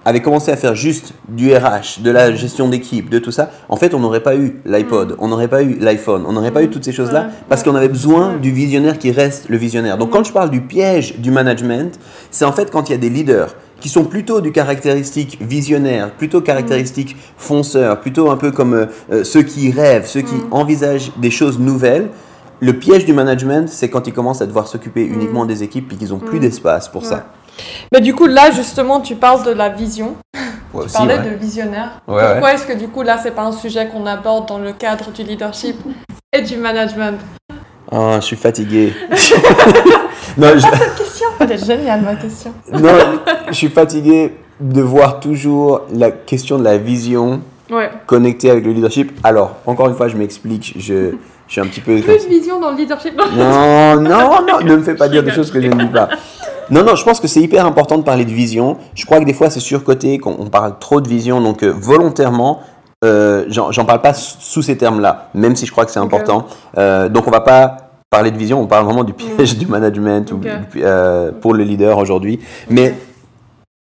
avait 0.05 0.21
commencé 0.21 0.51
à 0.51 0.57
faire 0.57 0.75
juste 0.75 1.15
du 1.29 1.55
RH, 1.55 2.03
de 2.03 2.11
la 2.11 2.35
gestion 2.35 2.69
d'équipe, 2.69 3.09
de 3.09 3.21
tout 3.21 3.31
ça, 3.31 3.53
en 3.69 3.77
fait, 3.77 3.95
on 3.95 4.01
n'aurait 4.01 4.23
pas 4.23 4.35
eu 4.35 4.61
l'iPod, 4.67 5.15
on 5.21 5.29
n'aurait 5.29 5.47
pas 5.47 5.63
eu 5.63 5.79
l'iPhone, 5.79 6.25
on 6.27 6.33
n'aurait 6.33 6.51
pas 6.51 6.65
eu 6.65 6.71
toutes 6.71 6.83
ces 6.83 6.91
choses-là, 6.91 7.29
parce 7.49 7.63
qu'on 7.63 7.77
avait 7.77 7.89
besoin 7.89 8.35
du 8.35 8.51
visionnaire 8.51 8.99
qui 8.99 9.13
reste 9.13 9.49
le 9.49 9.57
visionnaire. 9.57 9.97
Donc, 9.97 10.11
quand 10.11 10.25
je 10.25 10.33
parle 10.33 10.51
du 10.51 10.61
piège 10.61 11.21
du 11.21 11.31
management, 11.31 12.01
c'est 12.33 12.45
en 12.45 12.51
fait 12.51 12.73
quand 12.73 12.89
il 12.89 12.93
y 12.93 12.95
a 12.97 12.99
des 12.99 13.11
leaders 13.11 13.55
qui 13.81 13.89
sont 13.89 14.03
plutôt 14.03 14.41
du 14.41 14.51
caractéristique 14.51 15.39
visionnaire, 15.41 16.11
plutôt 16.11 16.41
caractéristique 16.41 17.17
fonceur, 17.37 18.01
plutôt 18.01 18.29
un 18.33 18.37
peu 18.37 18.51
comme 18.51 18.75
euh, 18.75 18.87
euh, 19.13 19.23
ceux 19.23 19.43
qui 19.43 19.71
rêvent, 19.71 20.07
ceux 20.07 20.23
qui 20.23 20.35
envisagent 20.51 21.13
des 21.19 21.31
choses 21.31 21.61
nouvelles. 21.61 22.09
Le 22.59 22.73
piège 22.73 23.05
du 23.05 23.13
management, 23.13 23.69
c'est 23.69 23.89
quand 23.89 24.09
ils 24.09 24.13
commencent 24.13 24.43
à 24.43 24.47
devoir 24.47 24.67
s'occuper 24.67 25.05
uniquement 25.05 25.45
des 25.45 25.63
équipes 25.63 25.93
et 25.93 25.95
qu'ils 25.95 26.09
n'ont 26.09 26.19
plus 26.19 26.41
d'espace 26.41 26.89
pour 26.89 27.07
ça. 27.07 27.27
Mais 27.93 28.01
du 28.01 28.15
coup, 28.15 28.27
là 28.27 28.51
justement, 28.51 29.01
tu 29.01 29.15
parles 29.17 29.45
de 29.45 29.51
la 29.53 29.69
vision. 29.69 30.17
Ouais, 30.75 30.83
Tu 30.83 30.87
aussi, 30.87 30.95
parlais 30.97 31.19
ouais. 31.19 31.31
de 31.31 31.35
visionnaire. 31.37 32.01
Ouais, 32.07 32.23
Pourquoi 32.33 32.53
est-ce 32.55 32.67
que 32.67 32.75
du 32.75 32.89
coup 32.89 33.03
là, 33.03 33.19
c'est 33.23 33.31
pas 33.31 33.43
un 33.43 33.53
sujet 33.53 33.89
qu'on 33.89 34.05
aborde 34.07 34.47
dans 34.49 34.59
le 34.59 34.73
cadre 34.73 35.11
du 35.13 35.23
leadership 35.23 35.77
et 36.33 36.43
du 36.43 36.57
management 36.57 37.19
Oh, 37.91 38.17
je 38.17 38.21
suis 38.21 38.37
fatigué. 38.37 38.93
non, 40.37 40.49
je, 40.57 40.67
Question 40.99 41.27
Elle 41.41 41.53
est 41.53 41.65
géniale 41.65 42.03
ma 42.03 42.17
question. 42.17 42.53
non, 42.71 42.93
je 43.49 43.53
suis 43.55 43.69
fatigué 43.71 44.35
de 44.61 44.83
voir 44.83 45.21
toujours 45.21 45.83
la 45.93 46.11
question 46.11 46.59
de 46.59 46.65
la 46.65 46.77
vision 46.77 47.41
connectée 48.07 48.51
avec 48.51 48.65
le 48.65 48.73
leadership. 48.73 49.13
Alors, 49.25 49.57
encore 49.67 49.89
une 49.89 49.95
fois, 49.95 50.09
je 50.09 50.17
m'explique. 50.17 50.75
Je, 50.79 51.13
je 51.47 51.53
suis 51.53 51.61
un 51.63 51.67
petit 51.67 51.81
peu. 51.81 51.99
Plus 52.01 52.27
vision 52.29 52.61
dans 52.61 52.73
le 52.73 52.77
leadership. 52.77 53.15
Non, 53.17 53.97
non, 53.97 54.43
non, 54.47 54.61
ne 54.63 54.77
me 54.77 54.83
fais 54.83 54.95
pas 54.95 55.09
dire 55.09 55.23
des 55.23 55.31
choses 55.31 55.51
que 55.51 55.61
je 55.61 55.69
ne 55.69 55.75
dis 55.85 55.87
pas. 55.91 56.09
Non, 56.71 56.85
non, 56.85 56.97
je 56.97 57.05
pense 57.05 57.21
que 57.21 57.29
c'est 57.29 57.41
hyper 57.41 57.65
important 57.67 57.99
de 57.99 58.03
parler 58.03 58.25
de 58.25 58.33
vision. 58.33 58.77
Je 58.95 59.05
crois 59.07 59.21
que 59.21 59.25
des 59.25 59.33
fois, 59.33 59.51
c'est 59.51 59.61
surcoté, 59.61 60.19
qu'on 60.19 60.37
on 60.39 60.47
parle 60.47 60.79
trop 60.79 61.01
de 61.01 61.09
vision. 61.09 61.41
Donc, 61.41 61.63
euh, 61.63 61.73
volontairement, 61.75 62.61
euh, 63.05 63.47
j'en 63.49 63.85
parle 63.85 64.03
pas 64.03 64.13
sous 64.15 64.63
ces 64.63 64.77
termes-là, 64.77 65.31
même 65.35 65.57
si 65.57 65.67
je 65.67 65.73
crois 65.73 65.85
que 65.85 65.91
c'est 65.91 66.01
important. 66.01 66.47
Euh, 66.77 67.09
donc, 67.09 67.27
on 67.27 67.31
va 67.31 67.41
pas 67.41 67.77
parler 68.11 68.31
de 68.31 68.39
vision, 68.39 68.61
on 68.61 68.67
parle 68.67 68.87
vraiment 68.87 69.05
du 69.05 69.13
piège 69.13 69.59
du 69.59 69.67
management 69.67 70.33
ou 70.33 70.41
euh, 70.77 71.31
pour 71.31 71.55
le 71.55 71.63
leader 71.63 71.99
aujourd'hui. 71.99 72.41
Mais 72.71 72.95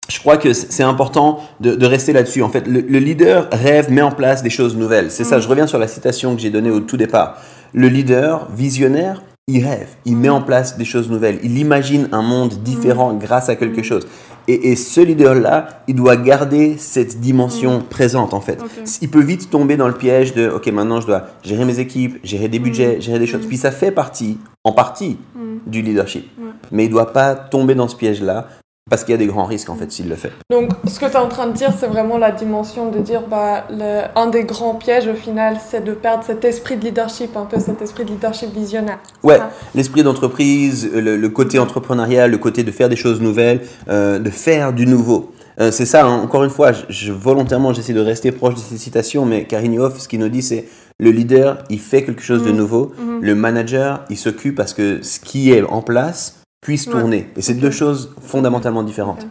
je 0.10 0.20
crois 0.20 0.38
que 0.38 0.54
c'est 0.54 0.84
important 0.84 1.40
de, 1.60 1.76
de 1.76 1.86
rester 1.86 2.14
là-dessus. 2.14 2.42
En 2.42 2.50
fait, 2.50 2.66
le, 2.68 2.80
le 2.82 3.00
leader 3.00 3.48
rêve, 3.52 3.92
met 3.92 4.02
en 4.02 4.12
place 4.12 4.42
des 4.42 4.50
choses 4.50 4.76
nouvelles. 4.76 5.12
C'est 5.12 5.24
ça, 5.24 5.40
je 5.40 5.48
reviens 5.48 5.68
sur 5.68 5.78
la 5.78 5.88
citation 5.88 6.36
que 6.36 6.42
j'ai 6.42 6.50
donnée 6.50 6.72
au 6.72 6.80
tout 6.80 6.98
départ. 6.98 7.38
Le 7.74 7.88
leader 7.90 8.48
visionnaire, 8.52 9.22
il 9.50 9.66
rêve, 9.66 9.88
il 10.04 10.18
met 10.18 10.28
en 10.28 10.42
place 10.42 10.78
des 10.78 10.84
choses 10.84 11.10
nouvelles, 11.10 11.40
il 11.42 11.58
imagine 11.58 12.10
un 12.12 12.22
monde 12.22 12.56
différent 12.64 13.14
grâce 13.14 13.48
à 13.48 13.56
quelque 13.56 13.82
chose. 13.82 14.06
Et, 14.50 14.72
et 14.72 14.76
ce 14.76 15.00
leader-là, 15.00 15.84
il 15.88 15.96
doit 15.96 16.18
garder 16.18 16.76
cette 16.78 17.22
dimension 17.22 17.82
présente, 17.82 18.34
en 18.34 18.42
fait. 18.42 18.60
Il 19.02 19.10
peut 19.10 19.22
vite 19.22 19.50
tomber 19.50 19.78
dans 19.78 19.88
le 19.88 19.94
piège 19.94 20.34
de, 20.34 20.50
OK, 20.50 20.68
maintenant 20.68 21.00
je 21.00 21.08
dois 21.08 21.28
gérer 21.44 21.64
mes 21.64 21.80
équipes, 21.80 22.18
gérer 22.24 22.50
des 22.50 22.60
budgets, 22.60 23.00
gérer 23.00 23.20
des 23.20 23.28
choses. 23.28 23.46
Puis 23.46 23.58
ça 23.58 23.72
fait 23.72 23.92
partie, 23.92 24.38
en 24.66 24.74
partie, 24.74 25.18
du 25.66 25.82
leadership. 25.82 26.30
Mais 26.72 26.84
il 26.84 26.88
ne 26.88 26.92
doit 26.92 27.14
pas 27.14 27.34
tomber 27.36 27.74
dans 27.74 27.88
ce 27.88 27.96
piège-là 27.96 28.48
parce 28.90 29.04
qu'il 29.04 29.12
y 29.12 29.16
a 29.16 29.18
des 29.18 29.28
grands 29.28 29.46
risques, 29.46 29.70
en 29.70 29.76
fait, 29.76 29.92
s'il 29.92 30.08
le 30.10 30.16
fait. 30.16 30.32
Donc, 30.50 30.72
ce 30.88 31.00
que 31.00 31.06
tu 31.06 31.12
es 31.12 31.16
en 31.18 31.28
train 31.28 31.48
de 31.48 31.54
dire, 31.54 31.74
c'est 31.78 31.88
vraiment 31.88 32.18
la 32.18 32.32
dimension 32.32 32.90
de 32.90 33.00
dire, 33.00 33.24
bah, 33.30 33.66
le, 33.70 34.04
un 34.16 34.28
des 34.28 34.44
grands 34.44 34.76
pièges 34.76 35.08
au 35.08 35.14
final, 35.14 35.58
c'est 35.70 35.84
de 35.84 35.92
perdre 35.94 36.24
cet 36.24 36.44
esprit 36.46 36.78
de 36.78 36.86
leadership, 36.86 37.36
un 37.36 37.46
peu 37.46 37.60
cet 37.60 37.82
esprit 37.82 38.06
de 38.06 38.12
leadership 38.12 38.54
visionnaire. 38.54 39.00
Ouais, 39.24 39.40
Ah. 39.42 39.50
l'esprit 39.76 40.04
d'entreprise, 40.04 40.90
le, 40.94 41.18
le 41.18 41.30
côté 41.30 41.60
entrepreneurial, 41.60 42.32
le 42.32 42.38
côté 42.38 42.64
de 42.64 42.72
faire 42.72 42.90
des 42.90 42.96
choses 42.96 43.22
nouvelles, 43.22 43.62
euh, 43.90 44.20
de 44.20 44.30
faire 44.30 44.74
du 44.74 44.86
nouveau. 44.86 45.32
Euh, 45.60 45.72
c'est 45.72 45.86
ça, 45.88 46.06
hein, 46.06 46.22
encore 46.22 46.44
une 46.44 46.52
fois, 46.52 46.72
je, 46.72 46.84
je- 46.90 47.12
volontairement 47.12 47.74
j'essaie 47.74 47.94
de 47.94 48.00
rester 48.00 48.32
proche 48.32 48.54
de 48.56 48.60
ces 48.60 48.78
citations, 48.78 49.26
mais 49.26 49.46
Kariniov, 49.46 49.98
ce 50.00 50.08
qu'il 50.08 50.20
nous 50.20 50.30
dit, 50.30 50.44
c'est 50.44 50.66
le 51.00 51.10
leader, 51.12 51.64
il 51.72 51.80
fait 51.80 52.04
quelque 52.04 52.22
chose 52.22 52.44
de 52.44 52.52
nouveau, 52.52 52.92
le 53.22 53.36
manager, 53.36 54.04
il 54.10 54.18
s'occupe 54.18 54.56
parce 54.56 54.74
que 54.74 55.00
ce 55.04 55.20
qui 55.20 55.52
est 55.52 55.64
en 55.64 55.82
place 55.82 56.37
puisse 56.62 56.88
Ouais. 56.88 56.94
tourner. 56.94 57.30
Et 57.36 57.42
c'est 57.42 57.54
deux 57.56 57.72
choses 57.72 58.14
fondamentalement 58.22 58.84
différentes. 58.84 59.26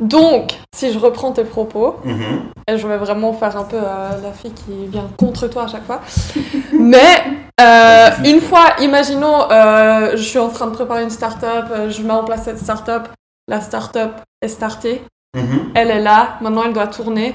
Donc, 0.00 0.52
si 0.74 0.92
je 0.92 0.98
reprends 0.98 1.32
tes 1.32 1.44
propos, 1.44 1.96
Mhm. 2.04 2.50
et 2.68 2.78
je 2.78 2.86
vais 2.86 2.96
vraiment 2.96 3.32
faire 3.34 3.56
un 3.56 3.64
peu 3.64 3.76
euh, 3.76 4.10
la 4.22 4.32
fille 4.32 4.52
qui 4.52 4.86
vient 4.86 5.08
contre 5.18 5.46
toi 5.48 5.64
à 5.64 5.66
chaque 5.68 5.84
fois, 5.84 6.00
mais 6.72 7.22
euh, 7.60 8.08
une 8.24 8.40
fois, 8.40 8.74
imaginons, 8.80 9.50
euh, 9.50 10.12
je 10.12 10.22
suis 10.22 10.38
en 10.38 10.48
train 10.48 10.66
de 10.66 10.72
préparer 10.72 11.02
une 11.02 11.10
start-up, 11.10 11.66
je 11.90 12.02
mets 12.02 12.12
en 12.12 12.24
place 12.24 12.44
cette 12.44 12.58
start-up, 12.58 13.08
la 13.46 13.60
start-up 13.60 14.12
est 14.40 14.48
startée, 14.48 15.02
Mhm. 15.36 15.72
elle 15.74 15.90
est 15.90 16.02
là, 16.02 16.38
maintenant 16.40 16.62
elle 16.64 16.72
doit 16.72 16.86
tourner. 16.86 17.34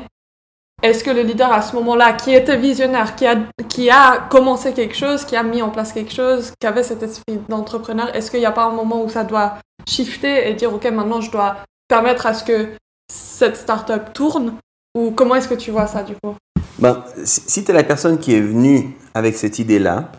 Est-ce 0.84 1.04
que 1.04 1.10
le 1.10 1.22
leader 1.22 1.52
à 1.52 1.62
ce 1.62 1.76
moment-là, 1.76 2.14
qui 2.14 2.34
était 2.34 2.58
visionnaire, 2.58 3.16
qui 3.16 3.26
a, 3.26 3.38
qui 3.70 3.90
a 3.90 4.28
commencé 4.30 4.74
quelque 4.74 4.96
chose, 4.96 5.26
qui 5.26 5.36
a 5.36 5.44
mis 5.44 5.62
en 5.62 5.70
place 5.70 5.94
quelque 5.94 6.14
chose, 6.14 6.52
qui 6.60 6.68
avait 6.68 6.84
cet 6.84 7.02
esprit 7.02 7.40
d'entrepreneur, 7.50 8.16
est-ce 8.16 8.30
qu'il 8.30 8.40
n'y 8.40 8.46
a 8.46 8.52
pas 8.52 8.66
un 8.66 8.72
moment 8.74 9.04
où 9.04 9.10
ça 9.10 9.24
doit 9.24 9.56
shifter 9.88 10.50
et 10.50 10.54
dire, 10.54 10.74
ok, 10.74 10.86
maintenant 10.92 11.22
je 11.22 11.32
dois 11.32 11.58
permettre 11.88 12.26
à 12.26 12.34
ce 12.34 12.44
que 12.44 12.70
cette 13.12 13.58
start-up 13.58 14.14
tourne? 14.14 14.56
Ou 14.98 15.12
comment 15.12 15.36
est-ce 15.36 15.48
que 15.48 15.56
tu 15.56 15.72
vois 15.72 15.88
ça 15.88 16.04
du 16.04 16.14
coup? 16.16 16.36
Ben, 16.80 17.04
si 17.24 17.64
tu 17.64 17.72
es 17.72 17.74
la 17.74 17.84
personne 17.84 18.20
qui 18.20 18.36
est 18.36 18.42
venue 18.42 18.98
avec 19.14 19.38
cette 19.38 19.60
idée-là, 19.60 20.12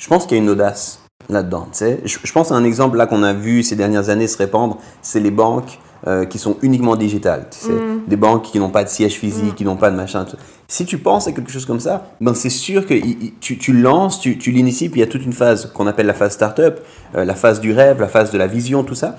je 0.00 0.08
pense 0.08 0.26
qu'il 0.26 0.36
y 0.36 0.40
a 0.40 0.42
une 0.42 0.50
audace 0.50 1.02
là-dedans. 1.28 1.68
Je, 1.72 2.18
je 2.22 2.32
pense 2.32 2.52
à 2.52 2.54
un 2.54 2.64
exemple 2.64 2.96
là 2.96 3.06
qu'on 3.06 3.22
a 3.22 3.32
vu 3.32 3.62
ces 3.62 3.76
dernières 3.76 4.08
années 4.08 4.26
se 4.26 4.38
répandre, 4.38 4.78
c'est 5.02 5.20
les 5.20 5.30
banques 5.30 5.78
euh, 6.06 6.24
qui 6.24 6.38
sont 6.38 6.56
uniquement 6.62 6.96
digitales. 6.96 7.46
Tu 7.50 7.58
sais. 7.58 7.72
Mm. 7.72 8.02
Des 8.08 8.16
banques 8.16 8.42
qui 8.44 8.58
n'ont 8.58 8.70
pas 8.70 8.84
de 8.84 8.88
siège 8.88 9.14
physique, 9.18 9.54
qui 9.56 9.64
n'ont 9.64 9.76
pas 9.76 9.90
de 9.90 9.96
machin. 9.96 10.24
tout. 10.24 10.36
Si 10.68 10.84
tu 10.86 10.98
penses 10.98 11.26
à 11.26 11.32
quelque 11.32 11.50
chose 11.50 11.66
comme 11.66 11.80
ça, 11.80 12.06
ben 12.20 12.32
c'est 12.34 12.48
sûr 12.50 12.86
que 12.86 12.94
tu, 13.40 13.58
tu 13.58 13.72
lances, 13.72 14.20
tu, 14.20 14.38
tu 14.38 14.50
l'inities, 14.52 14.88
puis 14.88 15.00
il 15.00 15.04
y 15.04 15.06
a 15.06 15.10
toute 15.10 15.24
une 15.24 15.32
phase 15.32 15.72
qu'on 15.74 15.86
appelle 15.86 16.06
la 16.06 16.14
phase 16.14 16.32
startup, 16.32 16.80
euh, 17.16 17.24
la 17.24 17.34
phase 17.34 17.60
du 17.60 17.72
rêve, 17.72 18.00
la 18.00 18.08
phase 18.08 18.30
de 18.30 18.38
la 18.38 18.46
vision, 18.46 18.84
tout 18.84 18.94
ça. 18.94 19.16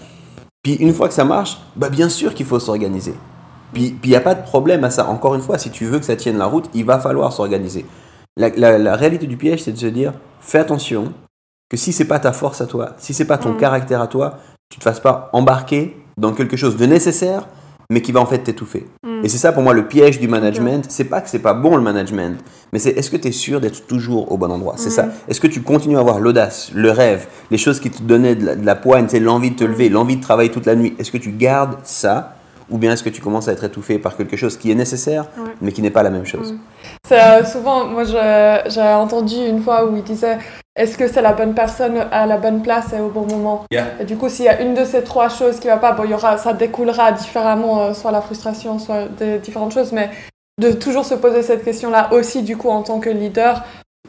Puis 0.64 0.74
une 0.76 0.94
fois 0.94 1.08
que 1.08 1.14
ça 1.14 1.26
marche, 1.26 1.58
bah 1.76 1.90
bien 1.90 2.08
sûr 2.10 2.34
qu'il 2.34 2.46
faut 2.46 2.60
s'organiser. 2.60 3.14
Puis 3.74 3.96
il 4.04 4.10
n'y 4.10 4.16
a 4.16 4.22
pas 4.22 4.36
de 4.36 4.44
problème 4.44 4.84
à 4.84 4.90
ça. 4.92 5.08
Encore 5.10 5.36
une 5.36 5.42
fois, 5.42 5.58
si 5.58 5.70
tu 5.72 5.86
veux 5.86 6.00
que 6.00 6.06
ça 6.06 6.16
tienne 6.16 6.38
la 6.38 6.46
route, 6.46 6.70
il 6.74 6.86
va 6.86 7.00
falloir 7.00 7.32
s'organiser. 7.34 7.86
La, 8.38 8.50
la- 8.50 8.78
la 8.78 8.96
réalité 8.96 9.28
du 9.28 9.38
piège, 9.38 9.64
c'est 9.64 9.72
de 9.72 9.78
se 9.78 9.86
dire, 9.88 10.14
fais 10.40 10.60
attention 10.60 11.14
que 11.70 11.78
si 11.78 11.92
c'est 11.94 12.06
pas 12.06 12.20
ta 12.20 12.32
force 12.34 12.62
à 12.62 12.66
toi, 12.66 12.92
si 12.98 13.14
c'est 13.14 13.26
pas 13.26 13.38
ton 13.38 13.54
Mm. 13.54 13.58
caractère 13.58 14.02
à 14.02 14.08
toi, 14.08 14.38
tu 14.70 14.78
te 14.80 14.84
fasses 14.84 15.00
pas 15.00 15.30
embarquer 15.34 15.98
dans 16.18 16.34
quelque 16.34 16.58
chose 16.58 16.78
de 16.78 16.86
nécessaire, 16.86 17.48
mais 17.90 18.02
qui 18.02 18.12
va 18.14 18.22
en 18.22 18.26
fait 18.26 18.40
t'étouffer. 18.40 18.88
Mm. 19.04 19.26
Et 19.26 19.30
c'est 19.30 19.38
ça 19.38 19.52
pour 19.52 19.64
moi 19.64 19.74
le 19.74 19.86
piège 19.88 20.20
du 20.20 20.28
management. 20.28 20.86
C'est 20.90 21.04
pas 21.06 21.20
que 21.22 21.30
c'est 21.30 21.40
pas 21.40 21.54
bon 21.54 21.76
le 21.76 21.82
management, 21.82 22.38
mais 22.72 22.80
c'est 22.80 22.92
est-ce 22.92 23.10
que 23.12 23.18
tu 23.18 23.28
es 23.28 23.32
sûr 23.32 23.60
d'être 23.60 23.86
toujours 23.86 24.32
au 24.32 24.38
bon 24.38 24.50
endroit? 24.52 24.76
C'est 24.78 24.88
Mm. 24.90 24.92
ça. 24.92 25.06
Est-ce 25.28 25.42
que 25.42 25.48
tu 25.48 25.62
continues 25.62 25.98
à 25.98 26.00
avoir 26.00 26.20
l'audace, 26.20 26.72
le 26.74 26.90
rêve, 26.92 27.28
les 27.50 27.58
choses 27.58 27.80
qui 27.80 27.90
te 27.90 28.02
donnaient 28.02 28.36
de 28.36 28.46
la, 28.46 28.56
de 28.56 28.66
la 28.66 28.76
poigne, 28.76 29.06
c'est 29.10 29.20
l'envie 29.20 29.52
de 29.52 29.56
te 29.58 29.64
lever, 29.66 29.90
l'envie 29.90 30.16
de 30.18 30.22
travailler 30.22 30.52
toute 30.52 30.66
la 30.66 30.76
nuit? 30.76 30.96
Est-ce 31.00 31.12
que 31.12 31.18
tu 31.18 31.32
gardes 31.32 31.76
ça? 31.84 32.36
Ou 32.70 32.78
bien 32.78 32.94
est-ce 32.94 33.04
que 33.04 33.10
tu 33.10 33.20
commences 33.22 33.50
à 33.50 33.52
être 33.52 33.66
étouffé 33.66 34.00
par 34.00 34.16
quelque 34.16 34.38
chose 34.38 34.56
qui 34.56 34.72
est 34.72 34.76
nécessaire, 34.76 35.26
Ouais. 35.38 35.52
mais 35.60 35.74
qui 35.74 35.82
n'est 35.82 35.90
pas 35.90 36.04
la 36.04 36.10
même 36.10 36.26
chose? 36.26 36.56
C'est 37.06 37.20
euh, 37.22 37.44
souvent, 37.44 37.84
moi 37.86 38.06
j'ai 38.06 38.82
entendu 38.82 39.36
une 39.36 39.62
fois 39.62 39.86
où 39.86 39.98
il 39.98 40.04
disait 40.04 40.38
est-ce 40.76 40.98
que 40.98 41.08
c'est 41.08 41.22
la 41.22 41.34
bonne 41.34 41.54
personne 41.54 41.98
à 42.12 42.26
la 42.26 42.38
bonne 42.38 42.62
place 42.62 42.94
et 42.94 43.00
au 43.00 43.10
bon 43.10 43.26
moment 43.28 43.66
Et 44.00 44.06
du 44.06 44.16
coup, 44.18 44.30
s'il 44.30 44.46
y 44.46 44.50
a 44.50 44.62
une 44.62 44.74
de 44.74 44.86
ces 44.86 45.04
trois 45.04 45.30
choses 45.30 45.60
qui 45.60 45.68
va 45.68 45.78
pas, 45.78 45.92
bon, 45.92 46.06
y 46.06 46.14
aura, 46.14 46.38
ça 46.38 46.54
découlera 46.54 47.12
différemment, 47.12 47.82
euh, 47.82 47.94
soit 47.94 48.12
la 48.12 48.22
frustration, 48.22 48.80
soit 48.80 49.06
des 49.20 49.40
différentes 49.40 49.74
choses, 49.74 49.92
mais 49.92 50.10
de 50.62 50.72
toujours 50.72 51.04
se 51.06 51.16
poser 51.16 51.42
cette 51.44 51.64
question-là 51.66 52.14
aussi, 52.14 52.44
du 52.44 52.56
coup, 52.56 52.70
en 52.70 52.84
tant 52.84 53.00
que 53.00 53.10
leader, 53.10 53.64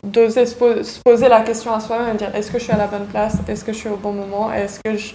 d'oser 0.04 0.46
se, 0.46 0.54
po- 0.54 0.82
se 0.82 1.00
poser 1.04 1.28
la 1.28 1.40
question 1.40 1.72
à 1.72 1.80
soi-même 1.80 2.14
et 2.14 2.18
dire 2.18 2.30
est-ce 2.34 2.50
que 2.50 2.58
je 2.58 2.64
suis 2.64 2.72
à 2.72 2.76
la 2.76 2.86
bonne 2.86 3.06
place? 3.06 3.34
Est-ce 3.48 3.64
que 3.64 3.72
je 3.72 3.78
suis 3.78 3.88
au 3.88 3.96
bon 3.96 4.12
moment? 4.12 4.52
Est-ce 4.52 4.78
que 4.84 4.96
je, 4.96 5.14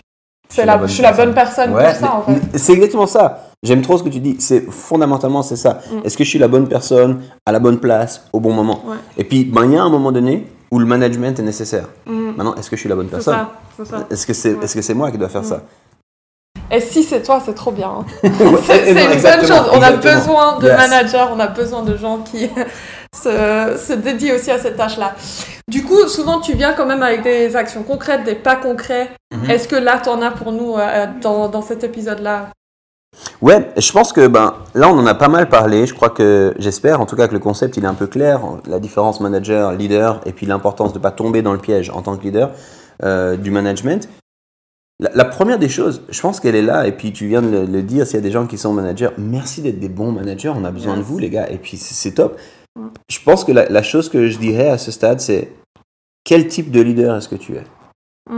c'est 0.49 0.65
la, 0.65 0.79
je 0.81 0.91
suis 0.91 1.03
la 1.03 1.11
bonne 1.11 1.33
personne 1.33 1.73
Ouais, 1.73 1.83
pour 1.85 1.95
ça, 1.95 2.15
en 2.15 2.21
fait 2.23 2.57
C'est 2.57 2.73
exactement 2.73 3.07
ça. 3.07 3.43
J'aime 3.63 3.81
trop 3.81 3.97
ce 3.97 4.03
que 4.03 4.09
tu 4.09 4.19
dis. 4.19 4.37
C'est 4.39 4.61
fondamentalement 4.71 5.41
c'est 5.43 5.55
ça. 5.55 5.79
Mm. 5.91 6.05
Est-ce 6.05 6.15
que 6.17 6.23
je 6.23 6.29
suis 6.29 6.39
la 6.39 6.47
bonne 6.47 6.67
personne 6.69 7.21
à 7.45 7.51
la 7.51 7.59
bonne 7.59 7.79
place 7.79 8.25
au 8.31 8.39
bon 8.39 8.53
moment? 8.53 8.81
Ouais. 8.85 8.95
Et 9.17 9.23
puis 9.23 9.43
ben 9.45 9.65
il 9.65 9.73
y 9.73 9.77
a 9.77 9.81
un 9.83 9.89
moment 9.89 10.11
donné 10.11 10.47
où 10.71 10.79
le 10.79 10.85
management 10.85 11.39
est 11.39 11.43
nécessaire. 11.43 11.87
Mm. 12.05 12.31
Maintenant, 12.37 12.55
est-ce 12.55 12.69
que 12.69 12.75
je 12.75 12.81
suis 12.81 12.89
la 12.89 12.95
bonne 12.95 13.07
personne 13.07 13.33
ça, 13.35 13.51
c'est 13.77 13.85
ça. 13.85 14.07
Est-ce 14.09 14.25
que 14.27 14.33
c'est 14.33 14.53
Ouais. 14.53 14.63
est-ce 14.63 14.75
que 14.75 14.81
c'est 14.81 14.93
moi 14.93 15.11
qui 15.11 15.17
dois 15.17 15.29
faire 15.29 15.41
Mm. 15.43 15.45
ça 15.45 15.61
Et 16.71 16.81
si 16.81 17.03
c'est 17.03 17.21
toi, 17.23 17.41
c'est 17.43 17.53
trop 17.53 17.71
bien. 17.71 17.89
hein. 17.99 18.05
C'est 18.65 18.91
une 18.91 19.21
bonne 19.21 19.41
chose. 19.47 19.69
On 19.71 19.81
a 19.81 19.91
besoin 19.93 20.57
de 20.59 20.67
Yes. 20.67 20.77
managers, 20.77 21.25
on 21.33 21.39
a 21.39 21.47
besoin 21.47 21.83
de 21.83 21.95
gens 21.95 22.17
qui 22.19 22.49
se, 23.15 23.75
se 23.77 23.93
dédient 23.93 24.35
aussi 24.35 24.51
à 24.51 24.59
cette 24.59 24.75
tâche-là. 24.75 25.15
Du 25.69 25.83
coup, 25.83 26.07
souvent, 26.07 26.39
tu 26.41 26.53
viens 26.55 26.73
quand 26.73 26.85
même 26.85 27.03
avec 27.03 27.23
des 27.23 27.55
actions 27.55 27.83
concrètes, 27.83 28.23
des 28.25 28.35
pas 28.35 28.57
concrets. 28.57 29.09
Mhm. 29.33 29.49
Est-ce 29.49 29.67
que 29.69 29.75
là, 29.77 29.99
tu 30.03 30.09
en 30.09 30.21
as 30.21 30.31
pour 30.31 30.51
nous 30.51 30.75
euh, 30.77 31.05
dans, 31.21 31.47
dans 31.47 31.61
cet 31.61 31.83
épisode-là? 31.85 32.49
Ouais, 33.41 33.69
je 33.77 33.91
pense 33.91 34.13
que 34.13 34.27
ben 34.27 34.55
là 34.73 34.89
on 34.89 34.97
en 34.97 35.05
a 35.05 35.13
pas 35.13 35.27
mal 35.27 35.49
parlé. 35.49 35.85
Je 35.85 35.93
crois 35.93 36.09
que 36.09 36.53
j'espère 36.57 37.01
en 37.01 37.05
tout 37.05 37.15
cas 37.15 37.27
que 37.27 37.33
le 37.33 37.39
concept 37.39 37.77
il 37.77 37.83
est 37.83 37.87
un 37.87 37.93
peu 37.93 38.07
clair. 38.07 38.41
La 38.67 38.79
différence 38.79 39.19
manager 39.19 39.73
leader 39.73 40.21
et 40.25 40.31
puis 40.31 40.45
l'importance 40.45 40.93
de 40.93 40.99
pas 40.99 41.11
tomber 41.11 41.41
dans 41.41 41.53
le 41.53 41.59
piège 41.59 41.89
en 41.89 42.01
tant 42.01 42.17
que 42.17 42.23
leader 42.23 42.51
euh, 43.03 43.37
du 43.37 43.51
management. 43.51 44.09
La, 44.99 45.11
la 45.13 45.25
première 45.25 45.59
des 45.59 45.69
choses, 45.69 46.01
je 46.09 46.19
pense 46.19 46.39
qu'elle 46.39 46.55
est 46.55 46.63
là 46.63 46.87
et 46.87 46.91
puis 46.91 47.13
tu 47.13 47.27
viens 47.27 47.43
de 47.43 47.49
le, 47.49 47.65
le 47.65 47.81
dire. 47.83 48.07
S'il 48.07 48.15
y 48.15 48.19
a 48.19 48.21
des 48.21 48.31
gens 48.31 48.47
qui 48.47 48.57
sont 48.57 48.73
managers, 48.73 49.09
merci 49.19 49.61
d'être 49.61 49.79
des 49.79 49.89
bons 49.89 50.11
managers. 50.11 50.49
On 50.49 50.63
a 50.63 50.71
besoin 50.71 50.97
de 50.97 51.03
vous 51.03 51.19
les 51.19 51.29
gars 51.29 51.47
et 51.49 51.57
puis 51.57 51.77
c'est 51.77 52.11
top. 52.11 52.39
Mm. 52.75 52.87
Je 53.09 53.19
pense 53.23 53.43
que 53.43 53.51
la, 53.51 53.69
la 53.69 53.83
chose 53.83 54.09
que 54.09 54.27
je 54.27 54.39
dirais 54.39 54.69
à 54.69 54.77
ce 54.79 54.91
stade 54.91 55.19
c'est 55.19 55.51
quel 56.23 56.47
type 56.47 56.71
de 56.71 56.81
leader 56.81 57.15
est-ce 57.15 57.29
que 57.29 57.35
tu 57.35 57.53
es? 57.55 57.63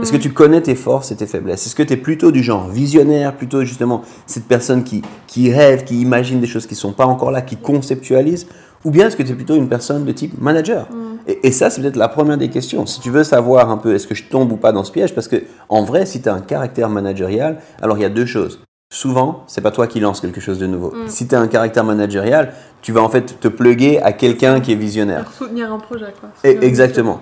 Est-ce 0.00 0.12
que 0.12 0.16
Mm. 0.16 0.20
tu 0.20 0.32
connais 0.32 0.60
tes 0.60 0.74
forces 0.74 1.10
et 1.12 1.16
tes 1.16 1.26
faiblesses? 1.26 1.66
Est-ce 1.66 1.74
que 1.74 1.82
tu 1.82 1.92
es 1.94 1.96
plutôt 1.96 2.30
du 2.30 2.42
genre 2.42 2.68
visionnaire, 2.68 3.34
plutôt 3.36 3.62
justement 3.64 4.02
cette 4.26 4.44
personne 4.44 4.84
qui, 4.84 5.02
qui 5.26 5.52
rêve, 5.52 5.84
qui 5.84 6.00
imagine 6.00 6.40
des 6.40 6.46
choses 6.46 6.66
qui 6.66 6.74
ne 6.74 6.78
sont 6.78 6.92
pas 6.92 7.06
encore 7.06 7.30
là, 7.30 7.42
qui 7.42 7.56
conceptualise? 7.56 8.46
Ou 8.84 8.90
bien 8.90 9.08
est-ce 9.08 9.16
que 9.16 9.22
tu 9.22 9.32
es 9.32 9.34
plutôt 9.34 9.56
une 9.56 9.68
personne 9.68 10.04
de 10.04 10.12
type 10.12 10.40
manager? 10.40 10.86
Mm. 10.90 10.96
et, 11.28 11.48
et 11.48 11.52
ça, 11.52 11.68
c'est 11.70 11.80
peut-être 11.82 11.96
la 11.96 12.08
première 12.08 12.38
des 12.38 12.48
questions. 12.50 12.86
Si 12.86 13.00
tu 13.00 13.10
veux 13.10 13.24
savoir 13.24 13.70
un 13.70 13.76
peu 13.76 13.94
est-ce 13.94 14.06
que 14.06 14.14
je 14.14 14.24
tombe 14.24 14.52
ou 14.52 14.56
pas 14.56 14.72
dans 14.72 14.84
ce 14.84 14.92
piège, 14.92 15.14
parce 15.14 15.28
que 15.28 15.36
en 15.68 15.84
vrai, 15.84 16.06
si 16.06 16.22
tu 16.22 16.28
as 16.28 16.34
un 16.34 16.40
caractère 16.40 16.88
managérial, 16.88 17.58
alors 17.82 17.98
il 17.98 18.02
y 18.02 18.06
a 18.06 18.08
deux 18.10 18.26
choses. 18.26 18.60
Souvent, 18.92 19.44
c'est 19.46 19.60
pas 19.60 19.70
toi 19.70 19.86
qui 19.86 20.00
lance 20.00 20.20
quelque 20.20 20.40
chose 20.40 20.58
de 20.58 20.66
nouveau. 20.66 20.88
Mm. 20.90 21.08
Si 21.08 21.28
tu 21.28 21.34
as 21.34 21.40
un 21.40 21.46
caractère 21.46 21.84
managérial, 21.84 22.54
tu 22.82 22.90
vas 22.92 23.02
en 23.02 23.08
fait 23.08 23.38
te 23.38 23.48
pluguer 23.48 24.00
à 24.00 24.12
quelqu'un 24.12 24.60
qui 24.60 24.72
est 24.72 24.76
visionnaire. 24.76 25.24
Pour 25.24 25.34
soutenir 25.34 25.72
un 25.72 25.78
projet, 25.78 26.12
quoi. 26.18 26.30
Et- 26.42 26.58
exactement. 26.64 27.20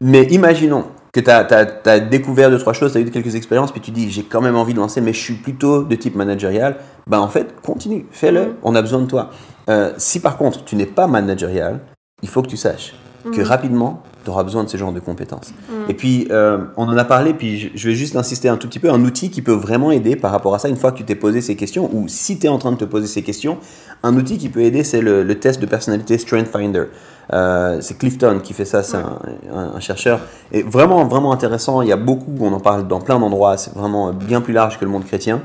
Mais 0.00 0.24
imaginons 0.24 0.84
que 1.12 1.20
tu 1.20 1.30
as, 1.30 2.00
découvert 2.00 2.50
deux, 2.50 2.58
trois 2.58 2.72
choses, 2.72 2.92
tu 2.92 2.98
as 2.98 3.00
eu 3.00 3.10
quelques 3.10 3.34
expériences, 3.34 3.72
puis 3.72 3.80
tu 3.80 3.90
dis 3.90 4.10
j'ai 4.10 4.22
quand 4.24 4.40
même 4.40 4.56
envie 4.56 4.74
de 4.74 4.78
lancer, 4.78 5.00
mais 5.00 5.12
je 5.12 5.20
suis 5.20 5.34
plutôt 5.34 5.82
de 5.82 5.94
type 5.94 6.14
managérial. 6.14 6.76
Ben 7.06 7.18
en 7.18 7.28
fait, 7.28 7.54
continue, 7.62 8.06
fais-le, 8.10 8.40
Mhm. 8.40 8.52
on 8.62 8.74
a 8.74 8.82
besoin 8.82 9.00
de 9.00 9.06
toi. 9.06 9.30
Euh, 9.70 9.92
si 9.96 10.20
par 10.20 10.36
contre 10.36 10.64
tu 10.64 10.76
n'es 10.76 10.86
pas 10.86 11.06
managérial, 11.06 11.80
il 12.22 12.28
faut 12.28 12.42
que 12.42 12.48
tu 12.48 12.56
saches 12.56 12.94
que 13.24 13.40
Mhm. 13.40 13.46
rapidement, 13.46 14.02
tu 14.24 14.30
auras 14.30 14.42
besoin 14.44 14.64
de 14.64 14.68
ce 14.68 14.76
genre 14.76 14.92
de 14.92 15.00
compétences. 15.00 15.52
Mhm. 15.68 15.90
Et 15.90 15.94
puis, 15.94 16.28
euh, 16.30 16.58
on 16.76 16.84
en 16.88 16.96
a 16.96 17.04
parlé, 17.04 17.34
puis 17.34 17.58
je, 17.58 17.68
je 17.74 17.88
vais 17.88 17.94
juste 17.94 18.16
insister 18.16 18.48
un 18.48 18.56
tout 18.56 18.68
petit 18.68 18.78
peu, 18.78 18.90
un 18.90 19.02
outil 19.04 19.28
qui 19.30 19.42
peut 19.42 19.52
vraiment 19.52 19.90
aider 19.90 20.16
par 20.16 20.30
rapport 20.30 20.54
à 20.54 20.58
ça, 20.58 20.68
une 20.68 20.76
fois 20.76 20.92
que 20.92 20.98
tu 20.98 21.04
t'es 21.04 21.14
posé 21.14 21.40
ces 21.40 21.56
questions, 21.56 21.90
ou 21.92 22.06
si 22.08 22.38
tu 22.38 22.46
es 22.46 22.48
en 22.48 22.58
train 22.58 22.72
de 22.72 22.76
te 22.76 22.84
poser 22.84 23.06
ces 23.06 23.22
questions, 23.22 23.58
un 24.02 24.16
outil 24.16 24.38
qui 24.38 24.48
peut 24.48 24.60
aider, 24.60 24.84
c'est 24.84 25.00
le, 25.02 25.24
le 25.24 25.34
test 25.38 25.60
de 25.60 25.66
personnalité 25.66 26.16
Strength 26.16 26.48
Finder. 26.48 26.84
Euh, 27.32 27.78
c'est 27.80 27.98
Clifton 27.98 28.40
qui 28.42 28.52
fait 28.54 28.64
ça, 28.64 28.82
c'est 28.82 28.96
un, 28.96 29.18
un- 29.54 29.72
un 29.76 29.80
chercheur. 29.80 30.20
Et 30.52 30.62
vraiment, 30.62 31.04
vraiment 31.06 31.32
intéressant, 31.32 31.82
il 31.82 31.88
y 31.88 31.92
a 31.92 31.96
beaucoup, 31.96 32.32
on 32.40 32.52
en 32.52 32.60
parle 32.60 32.88
dans 32.88 33.00
plein 33.00 33.18
d'endroits, 33.18 33.56
c'est 33.56 33.74
vraiment 33.74 34.12
bien 34.12 34.40
plus 34.40 34.52
large 34.54 34.78
que 34.78 34.84
le 34.84 34.90
monde 34.90 35.04
chrétien. 35.04 35.42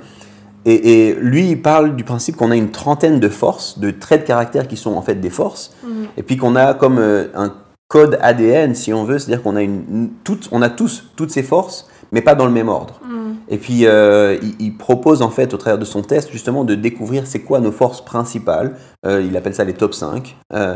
Et, 0.65 1.09
et 1.09 1.13
lui, 1.15 1.49
il 1.49 1.61
parle 1.61 1.95
du 1.97 2.05
principe 2.05 2.37
qu'on 2.37 2.49
a 2.51 2.55
une 2.55 2.71
trentaine 2.71 3.19
de 3.19 3.27
forces, 3.27 3.79
de 3.79 3.91
traits 3.91 4.21
de 4.21 4.27
caractère 4.27 4.67
qui 4.69 4.77
sont 4.77 4.93
en 4.93 5.01
fait 5.01 5.15
des 5.15 5.29
forces, 5.29 5.73
Mhm. 5.83 6.05
et 6.15 6.23
puis 6.23 6.37
qu'on 6.37 6.55
a 6.55 6.73
comme 6.73 6.99
euh, 6.99 7.25
un 7.35 7.53
code 7.89 8.17
ADN, 8.21 8.73
si 8.73 8.93
on 8.93 9.03
veut, 9.03 9.19
c'est-à-dire 9.19 9.43
qu'on 9.43 9.57
a, 9.57 9.61
une, 9.61 9.83
une- 9.91 10.09
toute, 10.23 10.47
on 10.53 10.61
a 10.61 10.69
tous 10.69 11.03
toutes 11.17 11.31
ces 11.31 11.43
forces, 11.43 11.87
mais 12.13 12.21
pas 12.21 12.33
dans 12.35 12.45
le 12.45 12.51
même 12.51 12.69
ordre. 12.69 13.01
Mm. 13.05 13.33
Et 13.49 13.57
puis, 13.57 13.85
euh, 13.85 14.37
il, 14.41 14.55
il 14.59 14.77
propose 14.77 15.21
en 15.21 15.29
fait, 15.29 15.53
au 15.53 15.57
travers 15.57 15.77
de 15.77 15.83
son 15.85 16.01
test, 16.01 16.31
justement, 16.31 16.63
de 16.63 16.75
découvrir 16.75 17.27
c'est 17.27 17.39
quoi 17.41 17.59
nos 17.59 17.73
forces 17.73 17.99
principales. 18.03 18.75
Euh, 19.05 19.21
il 19.21 19.35
appelle 19.35 19.53
ça 19.53 19.65
les 19.65 19.73
top 19.73 19.93
5. 19.93 20.35
Euh, 20.53 20.75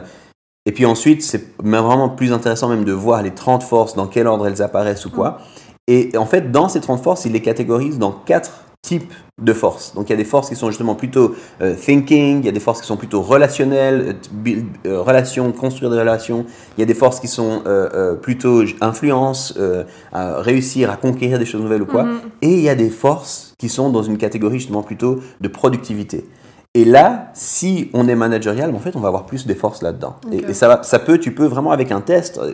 et 0.67 0.73
puis 0.73 0.85
ensuite, 0.85 1.23
c'est 1.23 1.53
vraiment 1.63 2.09
plus 2.09 2.33
intéressant 2.33 2.67
même 2.67 2.83
de 2.83 2.91
voir 2.91 3.23
les 3.23 3.31
30 3.31 3.63
forces, 3.63 3.95
dans 3.95 4.05
quel 4.05 4.27
ordre 4.27 4.45
elles 4.47 4.61
apparaissent 4.61 5.05
ou 5.05 5.09
quoi. 5.09 5.37
Et 5.87 6.11
en 6.17 6.25
fait, 6.25 6.51
dans 6.51 6.67
ces 6.67 6.81
30 6.81 7.01
forces, 7.01 7.23
il 7.23 7.31
les 7.31 7.41
catégorise 7.41 7.97
dans 7.97 8.11
quatre 8.11 8.65
types 8.81 9.13
de 9.41 9.53
forces. 9.53 9.93
Donc 9.95 10.09
il 10.09 10.11
y 10.11 10.13
a 10.13 10.17
des 10.17 10.25
forces 10.25 10.49
qui 10.49 10.57
sont 10.57 10.67
justement 10.67 10.95
plutôt 10.95 11.35
euh, 11.61 11.73
thinking, 11.73 12.39
il 12.39 12.45
y 12.45 12.49
a 12.49 12.51
des 12.51 12.59
forces 12.59 12.81
qui 12.81 12.87
sont 12.87 12.97
plutôt 12.97 13.21
relationnelles, 13.21 14.01
euh, 14.09 14.13
build- 14.33 14.65
euh, 14.85 15.01
relations, 15.01 15.53
construire 15.53 15.89
des 15.89 15.99
relations, 15.99 16.45
il 16.77 16.81
y 16.81 16.83
a 16.83 16.85
des 16.85 16.93
forces 16.93 17.21
qui 17.21 17.29
sont 17.29 17.61
euh, 17.65 18.15
plutôt 18.15 18.63
influence, 18.81 19.57
à 20.11 20.41
réussir 20.41 20.91
à 20.91 20.97
conquérir 20.97 21.39
des 21.39 21.45
choses 21.45 21.61
nouvelles 21.61 21.83
ou 21.83 21.85
quoi. 21.85 22.03
Mhm. 22.03 22.19
Et 22.41 22.53
il 22.55 22.61
y 22.61 22.69
a 22.69 22.75
des 22.75 22.89
forces 22.89 23.53
qui 23.57 23.69
sont 23.69 23.89
dans 23.89 24.03
une 24.03 24.17
catégorie 24.17 24.59
justement 24.59 24.83
plutôt 24.83 25.21
de 25.39 25.47
productivité. 25.47 26.25
Et 26.79 26.85
là, 26.85 27.29
si 27.33 27.89
on 27.95 28.07
est 28.07 28.13
managérial, 28.15 28.71
en 28.75 28.77
fait, 28.77 28.95
on 28.95 28.99
va 28.99 29.07
avoir 29.07 29.25
plus 29.25 29.47
de 29.47 29.53
forces 29.55 29.81
là-dedans. 29.81 30.17
Et- 30.31 30.53
ça, 30.53 30.67
va- 30.67 30.83
ça 30.83 30.99
peut, 30.99 31.17
tu 31.17 31.31
peux 31.33 31.45
vraiment 31.47 31.71
avec 31.71 31.91
un 31.91 32.01
test, 32.01 32.37
euh, 32.37 32.53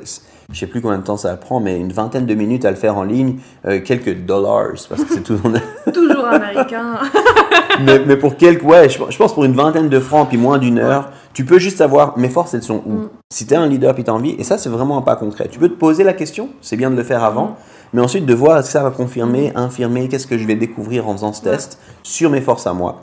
je 0.49 0.57
sais 0.59 0.65
plus 0.67 0.79
combien 0.79 0.97
de 0.97 1.03
temps 1.03 1.17
ça 1.17 1.35
prend, 1.35 1.59
mais 1.59 1.77
une 1.77 1.91
vingtaine 1.91 2.25
de 2.25 2.33
minutes 2.33 2.63
à 2.63 2.69
le 2.69 2.77
faire 2.77 2.95
en 2.97 3.03
ligne, 3.03 3.39
euh, 3.65 3.81
quelques 3.83 4.23
dollars, 4.25 4.69
parce 4.87 5.03
que 5.03 5.13
c'est 5.13 5.23
tout. 5.23 5.37
Toujours 5.93 6.25
américain. 6.25 6.99
mais, 7.85 7.99
mais 8.05 8.15
pour 8.15 8.37
quelques, 8.37 8.63
ouais, 8.63 8.87
je, 8.87 8.97
je 9.09 9.17
pense 9.17 9.33
pour 9.33 9.43
une 9.43 9.55
vingtaine 9.55 9.89
de 9.89 9.99
francs, 9.99 10.29
puis 10.29 10.37
moins 10.37 10.57
d'une 10.57 10.79
heure, 10.79 11.09
tu 11.33 11.43
peux 11.43 11.59
juste 11.59 11.79
savoir 11.79 12.17
mes 12.17 12.29
forces, 12.29 12.53
elles 12.53 12.63
sont 12.63 12.81
où. 12.85 12.91
Mm. 12.93 13.09
Si 13.29 13.45
tu 13.45 13.53
es 13.53 13.57
un 13.57 13.67
leader, 13.67 13.93
puis 13.93 14.05
tu 14.05 14.09
as 14.09 14.13
envie, 14.13 14.35
et 14.39 14.45
ça, 14.45 14.57
c'est 14.57 14.69
vraiment 14.69 14.97
un 14.97 15.01
pas 15.01 15.17
concret. 15.17 15.49
Tu 15.51 15.59
peux 15.59 15.67
te 15.67 15.77
poser 15.77 16.05
la 16.05 16.13
question, 16.13 16.47
c'est 16.61 16.77
bien 16.77 16.89
de 16.89 16.95
le 16.95 17.03
faire 17.03 17.25
avant, 17.25 17.45
Mm. 17.47 17.55
mais 17.95 18.01
ensuite 18.01 18.25
de 18.25 18.33
voir 18.33 18.57
est-ce 18.57 18.67
que 18.67 18.73
ça 18.73 18.83
va 18.83 18.91
confirmer, 18.91 19.51
infirmer, 19.55 20.07
qu'est-ce 20.07 20.27
que 20.27 20.37
je 20.37 20.47
vais 20.47 20.55
découvrir 20.55 21.09
en 21.09 21.13
faisant 21.13 21.33
ce 21.33 21.43
Ouais. 21.43 21.51
test 21.51 21.77
sur 22.03 22.29
mes 22.29 22.41
forces 22.41 22.67
à 22.67 22.73
moi. 22.73 23.01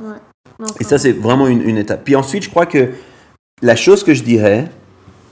Et 0.80 0.84
ça, 0.84 0.98
c'est 0.98 1.12
vraiment 1.12 1.46
une, 1.46 1.62
une 1.62 1.78
étape. 1.78 2.02
Puis 2.04 2.16
ensuite, 2.16 2.42
je 2.44 2.50
crois 2.50 2.66
que 2.66 2.90
la 3.62 3.76
chose 3.76 4.04
que 4.04 4.14
je 4.14 4.22
dirais, 4.22 4.66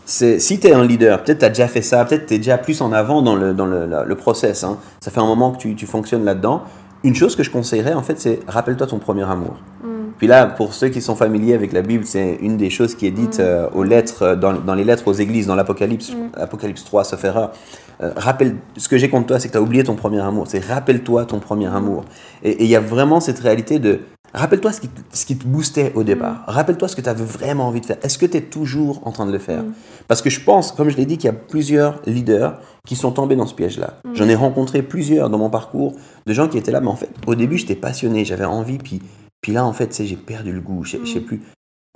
c'est 0.04 0.38
si 0.38 0.58
tu 0.58 0.68
es 0.68 0.72
un 0.72 0.84
leader, 0.84 1.22
peut-être 1.22 1.40
tu 1.40 1.44
as 1.44 1.48
déjà 1.50 1.68
fait 1.68 1.82
ça, 1.82 2.04
peut-être 2.04 2.26
tu 2.26 2.34
es 2.34 2.38
déjà 2.38 2.56
plus 2.58 2.80
en 2.80 2.92
avant 2.92 3.20
dans 3.22 3.36
le, 3.36 3.52
dans 3.52 3.66
le, 3.66 3.86
la- 3.86 4.04
le 4.04 4.14
process. 4.14 4.64
hein. 4.64 4.78
Ça 5.00 5.10
fait 5.10 5.20
un 5.20 5.26
moment 5.26 5.52
que 5.52 5.58
tu, 5.58 5.74
tu 5.74 5.86
fonctionnes 5.86 6.24
là-dedans. 6.24 6.62
Une 7.04 7.14
chose 7.14 7.36
que 7.36 7.42
je 7.42 7.50
conseillerais, 7.50 7.94
en 7.94 8.02
fait, 8.02 8.18
c'est 8.18 8.40
rappelle-toi 8.48 8.86
ton 8.86 8.98
premier 8.98 9.22
amour. 9.22 9.56
Mm. 9.84 9.88
Puis 10.18 10.26
là, 10.26 10.46
pour 10.46 10.72
ceux 10.74 10.88
qui 10.88 11.00
sont 11.00 11.14
familiers 11.14 11.54
avec 11.54 11.72
la 11.72 11.82
Bible, 11.82 12.04
c'est 12.06 12.38
une 12.40 12.56
des 12.56 12.70
choses 12.70 12.94
qui 12.96 13.06
est 13.06 13.10
dite 13.12 13.38
Mm. 13.38 13.42
euh, 13.42 13.68
aux 13.74 13.84
lettres, 13.84 14.22
euh, 14.22 14.36
dans, 14.36 14.52
dans 14.54 14.74
les 14.74 14.82
lettres 14.84 15.06
aux 15.06 15.12
églises, 15.12 15.46
dans 15.46 15.54
l'Apocalypse, 15.54 16.10
Mm. 16.12 16.30
Apocalypse 16.40 16.84
3, 16.84 17.04
sauf 17.04 17.22
erreur. 17.24 17.52
Euh, 18.02 18.10
rappelle, 18.16 18.56
ce 18.76 18.88
que 18.88 18.96
j'ai 18.96 19.08
contre 19.10 19.26
toi, 19.26 19.38
c'est 19.38 19.48
que 19.48 19.52
tu 19.52 19.58
as 19.58 19.62
oublié 19.62 19.84
ton 19.84 19.94
premier 19.94 20.20
amour. 20.20 20.46
C'est 20.48 20.64
rappelle-toi 20.64 21.24
ton 21.26 21.38
premier 21.38 21.66
amour. 21.66 22.04
Et 22.42 22.64
il 22.64 22.68
y 22.70 22.76
a 22.76 22.80
vraiment 22.80 23.20
cette 23.20 23.38
réalité 23.40 23.78
de 23.78 24.00
rappelle-toi 24.34 24.72
ce 24.72 24.80
qui, 24.80 24.88
te- 24.88 25.00
ce 25.12 25.24
qui 25.26 25.36
te 25.36 25.46
boostait 25.46 25.92
au 25.94 26.02
départ. 26.04 26.44
Rappelle-toi 26.46 26.88
ce 26.88 26.96
que 26.96 27.00
tu 27.00 27.08
avais 27.08 27.24
vraiment 27.24 27.66
envie 27.68 27.80
de 27.80 27.86
faire. 27.86 27.96
Est-ce 28.02 28.18
que 28.18 28.26
tu 28.26 28.36
es 28.36 28.42
toujours 28.42 29.00
en 29.06 29.12
train 29.12 29.26
de 29.26 29.32
le 29.32 29.38
faire? 29.38 29.62
Mm. 29.62 29.72
Parce 30.06 30.22
que 30.22 30.30
je 30.30 30.40
pense, 30.40 30.72
comme 30.72 30.88
je 30.90 30.96
l'ai 30.96 31.06
dit, 31.06 31.18
qu'il 31.18 31.26
y 31.26 31.30
a 31.30 31.36
plusieurs 31.36 32.00
leaders 32.06 32.60
qui 32.86 32.96
sont 32.96 33.10
tombés 33.12 33.36
dans 33.36 33.46
ce 33.46 33.54
piège-là. 33.54 33.94
Mm. 34.04 34.14
J'en 34.14 34.28
ai 34.28 34.34
rencontré 34.34 34.82
plusieurs 34.82 35.30
dans 35.30 35.38
mon 35.38 35.50
parcours 35.50 35.94
de 36.26 36.32
gens 36.32 36.48
qui 36.48 36.58
étaient 36.58 36.72
là, 36.72 36.80
mais 36.80 36.88
en 36.88 36.96
fait, 36.96 37.10
au 37.26 37.34
début, 37.34 37.58
j'étais 37.58 37.74
passionné, 37.76 38.24
j'avais 38.24 38.44
envie, 38.44 38.78
puis, 38.78 39.00
puis 39.40 39.52
là, 39.52 39.64
en 39.64 39.72
fait, 39.72 40.02
j'ai 40.04 40.16
perdu 40.16 40.52
le 40.52 40.60
goût, 40.60 40.84
je 40.84 40.98
sais- 41.04 41.20
Mm. 41.20 41.24
plus. 41.24 41.42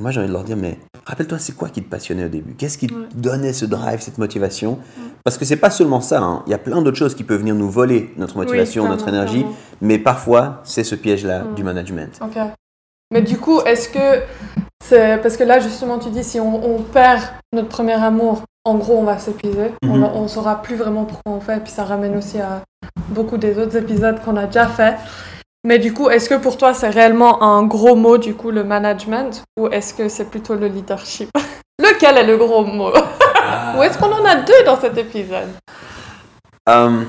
Moi 0.02 0.11
j'ai 0.11 0.21
envie 0.21 0.28
de 0.28 0.32
leur 0.35 0.44
dire, 0.44 0.56
mais 0.56 0.78
rappelle-toi, 1.06 1.38
c'est 1.38 1.56
quoi 1.56 1.68
qui 1.71 1.82
te 1.82 1.88
passionnait 1.88 2.25
au 2.25 2.28
début? 2.28 2.52
Qu'est-ce 2.54 2.76
qui 2.76 2.88
te 2.88 2.94
Ouais. 2.94 3.06
donnait 3.14 3.52
ce 3.52 3.64
drive, 3.64 4.00
cette 4.00 4.18
motivation? 4.18 4.78
Parce 5.25 5.38
que 5.38 5.44
c'est 5.44 5.56
pas 5.56 5.71
seulement 5.71 6.00
ça, 6.00 6.21
hein. 6.21 6.42
il 6.47 6.50
y 6.50 6.54
a 6.54 6.59
plein 6.59 6.82
d'autres 6.82 6.97
choses 6.99 7.14
qui 7.14 7.25
peuvent 7.25 7.38
venir 7.38 7.54
nous 7.54 7.71
voler 7.71 8.12
notre 8.16 8.37
motivation, 8.37 8.82
Oui, 8.85 8.88
notre 8.90 9.09
énergie, 9.09 9.38
clairement. 9.40 9.56
mais 9.80 9.99
parfois 9.99 10.61
c'est 10.64 10.85
ce 10.85 10.94
piège-là 10.94 11.44
du 11.56 11.62
management. 11.64 12.18
Ok. 12.21 12.37
Mais 13.12 13.23
du 13.23 13.38
coup, 13.38 13.61
est-ce 13.62 13.88
que 13.88 14.23
c'est 14.85 15.18
parce 15.23 15.37
que 15.37 15.44
là 15.44 15.61
justement 15.61 15.99
tu 15.99 16.11
dis 16.11 16.25
si 16.25 16.40
on, 16.40 16.76
on 16.76 16.82
perd 16.82 17.23
notre 17.52 17.68
premier 17.68 17.92
amour, 17.92 18.42
en 18.64 18.75
gros 18.76 18.97
on 18.99 19.04
va 19.04 19.18
s'épuiser, 19.18 19.73
on, 19.85 19.97
Mhm. 19.99 20.04
on 20.14 20.28
saura 20.28 20.61
plus 20.62 20.76
vraiment 20.76 21.04
pourquoi 21.04 21.32
on 21.32 21.40
fait, 21.40 21.56
et 21.59 21.61
puis 21.61 21.73
ça 21.73 21.85
ramène 21.85 22.16
aussi 22.16 22.38
à 22.38 22.62
beaucoup 23.11 23.37
des 23.37 23.56
autres 23.59 23.76
épisodes 23.76 24.18
qu'on 24.25 24.37
a 24.37 24.47
déjà 24.47 24.66
fait. 24.66 24.97
Mais 25.64 25.78
du 25.78 25.92
coup, 25.95 26.11
est-ce 26.11 26.28
que 26.28 26.35
pour 26.35 26.57
toi 26.59 26.75
c'est 26.75 26.88
réellement 26.90 27.42
un 27.42 27.62
gros 27.64 27.95
mot 27.95 28.19
du 28.19 28.35
coup 28.35 28.50
le 28.50 28.64
management 28.64 29.45
ou 29.59 29.69
est-ce 29.69 29.95
que 29.95 30.09
c'est 30.09 30.25
plutôt 30.28 30.54
le 30.57 30.66
leadership? 30.66 31.31
Lequel 31.81 32.19
est 32.19 32.26
le 32.26 32.37
gros 32.37 32.64
mot? 32.64 32.90
Ou 33.76 33.83
est-ce 33.83 33.99
qu'on 33.99 34.12
en 34.12 34.25
a 34.25 34.37
deux 34.37 34.62
dans 34.64 34.78
cet 34.81 34.97
épisode? 34.99 35.49
Euh, 36.69 37.02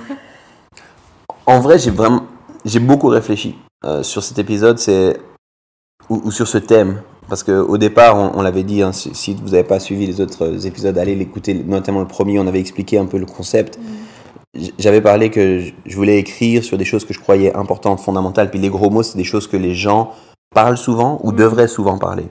en 1.45 1.59
vrai, 1.59 1.77
j'ai 1.77 1.91
vraiment, 1.91 2.23
j'ai 2.65 2.79
beaucoup 2.79 3.07
réfléchi 3.07 3.55
euh, 3.85 4.01
sur 4.03 4.23
cet 4.23 4.39
épisode, 4.39 4.79
c'est 4.79 5.19
ou, 6.09 6.21
ou 6.25 6.31
sur 6.31 6.47
ce 6.47 6.57
thème, 6.57 7.01
parce 7.29 7.43
que 7.43 7.51
au 7.51 7.77
départ, 7.77 8.17
on, 8.17 8.39
on 8.39 8.41
l'avait 8.41 8.63
dit. 8.63 8.81
hein, 8.81 8.91
si, 8.93 9.13
si 9.13 9.35
vous 9.35 9.49
n'avez 9.49 9.63
pas 9.63 9.79
suivi 9.79 10.07
les 10.07 10.21
autres 10.21 10.65
épisodes, 10.65 10.97
allez 10.97 11.15
l'écouter. 11.15 11.53
Notamment 11.53 11.99
le 11.99 12.07
premier, 12.07 12.39
on 12.39 12.47
avait 12.47 12.59
expliqué 12.59 12.97
un 12.97 13.05
peu 13.05 13.17
le 13.17 13.25
concept. 13.25 13.77
J- 13.77 14.12
J'avais 14.77 15.01
parlé 15.01 15.31
que 15.31 15.59
je- 15.85 15.95
voulais 15.95 16.19
écrire 16.19 16.63
sur 16.63 16.77
des 16.77 16.85
choses 16.85 17.05
que 17.05 17.13
je 17.13 17.19
croyais 17.19 17.55
importantes, 17.55 17.99
fondamentales. 17.99 18.51
Puis 18.51 18.59
les 18.59 18.69
gros 18.69 18.89
mots, 18.91 19.01
c'est 19.03 19.17
des 19.17 19.23
choses 19.23 19.47
que 19.47 19.57
les 19.57 19.73
gens 19.73 20.11
parlent 20.53 20.77
souvent 20.77 21.19
ou 21.23 21.31
Mhm. 21.31 21.37
devraient 21.37 21.67
souvent 21.67 21.97
parler. 21.97 22.27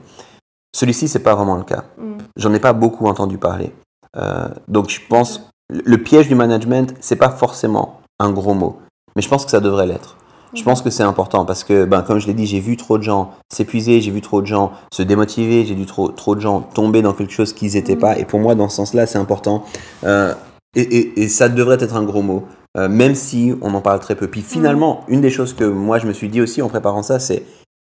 Celui-ci, 0.75 1.07
c'est 1.09 1.19
pas 1.19 1.35
vraiment 1.35 1.55
le 1.57 1.63
cas. 1.63 1.83
Mm. 1.97 2.17
J'en 2.37 2.53
ai 2.53 2.59
pas 2.59 2.73
beaucoup 2.73 3.07
entendu 3.07 3.37
parler. 3.37 3.71
Euh, 4.15 4.47
donc 4.67 4.89
je 4.89 4.99
pense 5.09 5.41
le 5.69 5.81
le 5.85 5.97
piège 5.97 6.27
du 6.27 6.35
management, 6.35 6.93
c'est 7.01 7.15
pas 7.15 7.29
forcément 7.29 7.99
un 8.19 8.31
gros 8.31 8.53
mot, 8.53 8.77
mais 9.15 9.21
je 9.21 9.27
pense 9.29 9.43
que 9.45 9.51
ça 9.51 9.59
devrait 9.59 9.87
l'être. 9.87 10.17
Je 10.53 10.63
pense 10.63 10.81
que 10.83 10.91
c'est 10.91 11.01
important 11.03 11.45
parce 11.45 11.63
que, 11.63 11.83
ben, 11.85 12.03
comme 12.03 12.19
je 12.19 12.27
l'ai 12.27 12.33
dit, 12.35 12.45
j'ai 12.45 12.59
vu 12.59 12.77
trop 12.77 12.99
de 12.99 13.03
gens 13.03 13.31
s'épuiser, 13.51 14.01
j'ai 14.01 14.11
vu 14.11 14.21
trop 14.21 14.39
de 14.41 14.45
gens 14.45 14.71
se 14.93 15.01
démotiver, 15.01 15.65
j'ai 15.65 15.73
vu 15.73 15.85
trop, 15.87 16.09
trop 16.09 16.35
de 16.35 16.41
gens 16.41 16.61
tomber 16.61 17.01
dans 17.01 17.13
quelque 17.13 17.33
chose 17.33 17.53
qu'ils 17.53 17.73
n'étaient 17.73 17.95
Mhm. 17.95 18.01
pas. 18.01 18.17
Et 18.19 18.25
pour 18.25 18.39
moi, 18.39 18.53
dans 18.53 18.69
ce 18.69 18.75
sens-là, 18.77 19.07
c'est 19.07 19.17
important. 19.17 19.63
Euh, 20.03 20.33
et, 20.75 20.81
et- 20.81 21.21
et 21.23 21.27
ça 21.29 21.49
devrait 21.49 21.77
être 21.79 21.95
un 21.95 22.03
gros 22.03 22.21
mot, 22.21 22.43
euh, 22.77 22.87
même 22.89 23.15
si 23.15 23.53
on 23.61 23.73
en 23.73 23.81
parle 23.81 23.99
très 23.99 24.15
peu. 24.15 24.27
Puis 24.27 24.41
finalement, 24.41 25.03
une 25.07 25.21
des 25.21 25.29
choses 25.29 25.53
que 25.53 25.63
moi 25.65 25.99
je 25.99 26.07
me 26.07 26.13
suis 26.13 26.29
dit 26.29 26.41
aussi 26.41 26.61
en 26.61 26.69
préparant 26.69 27.03
ça, 27.03 27.19
c'est 27.19 27.43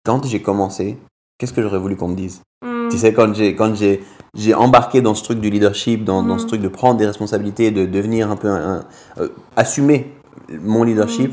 quand 0.04 0.24
j'ai 0.26 0.42
commencé, 0.42 0.98
qu'est-ce 1.38 1.52
que 1.52 1.62
j'aurais 1.62 1.78
voulu 1.78 1.96
qu'on 1.96 2.08
me 2.08 2.16
dise? 2.16 2.42
Mm. 2.64 2.88
tu 2.90 2.98
sais, 2.98 3.12
quand 3.14 3.34
j'ai, 3.34 3.54
quand 3.56 3.74
j'ai, 3.74 4.02
j'ai 4.36 4.52
embarqué 4.54 5.00
dans 5.00 5.14
ce 5.14 5.22
truc 5.24 5.40
du 5.40 5.48
leadership, 5.50 6.04
dans, 6.04 6.22
dans 6.22 6.38
ce 6.38 6.42
Mhm. 6.44 6.48
truc 6.48 6.60
de 6.60 6.68
prendre 6.68 6.98
des 6.98 7.06
responsabilités, 7.06 7.70
de 7.70 7.86
devenir 7.86 8.30
un 8.30 8.36
peu 8.36 8.48
un, 8.48 8.76
un- 8.78 8.84
euh, 9.22 9.28
assumer 9.56 10.12
mon 10.60 10.82
leadership, 10.84 11.32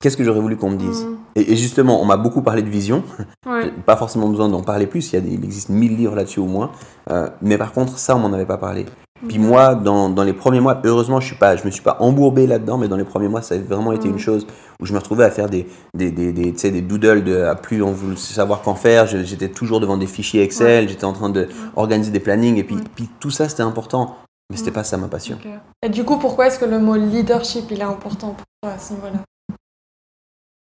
qu'est-ce 0.00 0.16
que 0.16 0.22
j'aurais 0.24 0.40
voulu 0.40 0.56
qu'on 0.56 0.70
me 0.70 0.76
dise? 0.76 1.04
Mm. 1.04 1.16
et, 1.36 1.52
et 1.52 1.56
justement, 1.56 2.00
on 2.00 2.04
m'a 2.04 2.16
beaucoup 2.16 2.42
parlé 2.42 2.62
de 2.62 2.68
vision. 2.70 3.02
Ouais. 3.46 3.70
Pas 3.86 3.96
forcément 3.96 4.28
besoin 4.28 4.48
d'en 4.48 4.62
parler 4.62 4.86
plus. 4.86 5.12
Il, 5.12 5.14
y 5.14 5.18
a 5.18 5.20
des- 5.20 5.30
il 5.34 5.44
existe 5.44 5.68
mille 5.70 5.96
livres 5.96 6.14
là-dessus 6.14 6.40
au 6.40 6.46
moins. 6.46 6.70
Euh, 7.10 7.28
mais 7.42 7.58
par 7.58 7.72
contre, 7.72 7.98
ça, 7.98 8.14
on 8.16 8.18
m'en 8.20 8.32
avait 8.32 8.46
pas 8.46 8.58
parlé. 8.58 8.86
Puis 9.26 9.38
moi, 9.38 9.74
dans, 9.74 10.10
dans 10.10 10.22
les 10.24 10.32
premiers 10.34 10.60
mois, 10.60 10.80
heureusement, 10.84 11.20
je 11.20 11.34
je 11.34 11.64
me 11.64 11.70
suis 11.70 11.82
pas 11.82 11.96
embourbé 12.00 12.46
là-dedans, 12.46 12.76
mais 12.78 12.88
dans 12.88 12.96
les 12.96 13.04
premiers 13.04 13.28
mois, 13.28 13.40
ça 13.42 13.54
a 13.54 13.58
vraiment 13.58 13.92
été 13.92 14.08
une 14.08 14.18
chose 14.18 14.46
où 14.80 14.84
je 14.86 14.92
me 14.92 14.98
retrouvais 14.98 15.24
à 15.24 15.30
faire 15.30 15.48
des, 15.48 15.66
des, 15.94 16.10
des, 16.10 16.32
des, 16.32 16.52
des 16.52 16.80
doodles 16.82 17.24
de, 17.24 17.42
à 17.44 17.54
plus 17.54 17.82
on 17.82 17.92
voulait 17.92 18.16
savoir 18.16 18.60
qu'en 18.60 18.74
faire. 18.74 19.06
J'étais 19.06 19.48
toujours 19.48 19.80
devant 19.80 19.96
des 19.96 20.06
fichiers 20.06 20.42
Excel. 20.42 20.88
J'étais 20.88 21.04
en 21.06 21.14
train 21.14 21.30
de 21.30 21.48
organiser 21.76 22.10
des 22.10 22.20
plannings. 22.20 22.56
Et 22.58 22.64
puis, 22.64 22.76
Ouais. 22.76 22.82
puis 22.94 23.08
tout 23.20 23.30
ça, 23.30 23.48
c'était 23.48 23.62
important. 23.62 24.16
Mais 24.50 24.56
c'était 24.56 24.70
Mhm. 24.70 24.74
pas 24.74 24.84
ça 24.84 24.96
ma 24.96 25.08
passion. 25.08 25.38
Et 25.82 25.88
du 25.88 26.04
coup, 26.04 26.18
pourquoi 26.18 26.46
est-ce 26.46 26.58
que 26.58 26.66
le 26.66 26.78
mot 26.78 26.94
leadership 26.94 27.64
il 27.70 27.80
est 27.80 27.84
important 27.84 28.28
pour 28.34 28.46
toi 28.62 28.72
à 28.74 28.78
ce 28.78 28.92
niveau-là? 28.92 29.18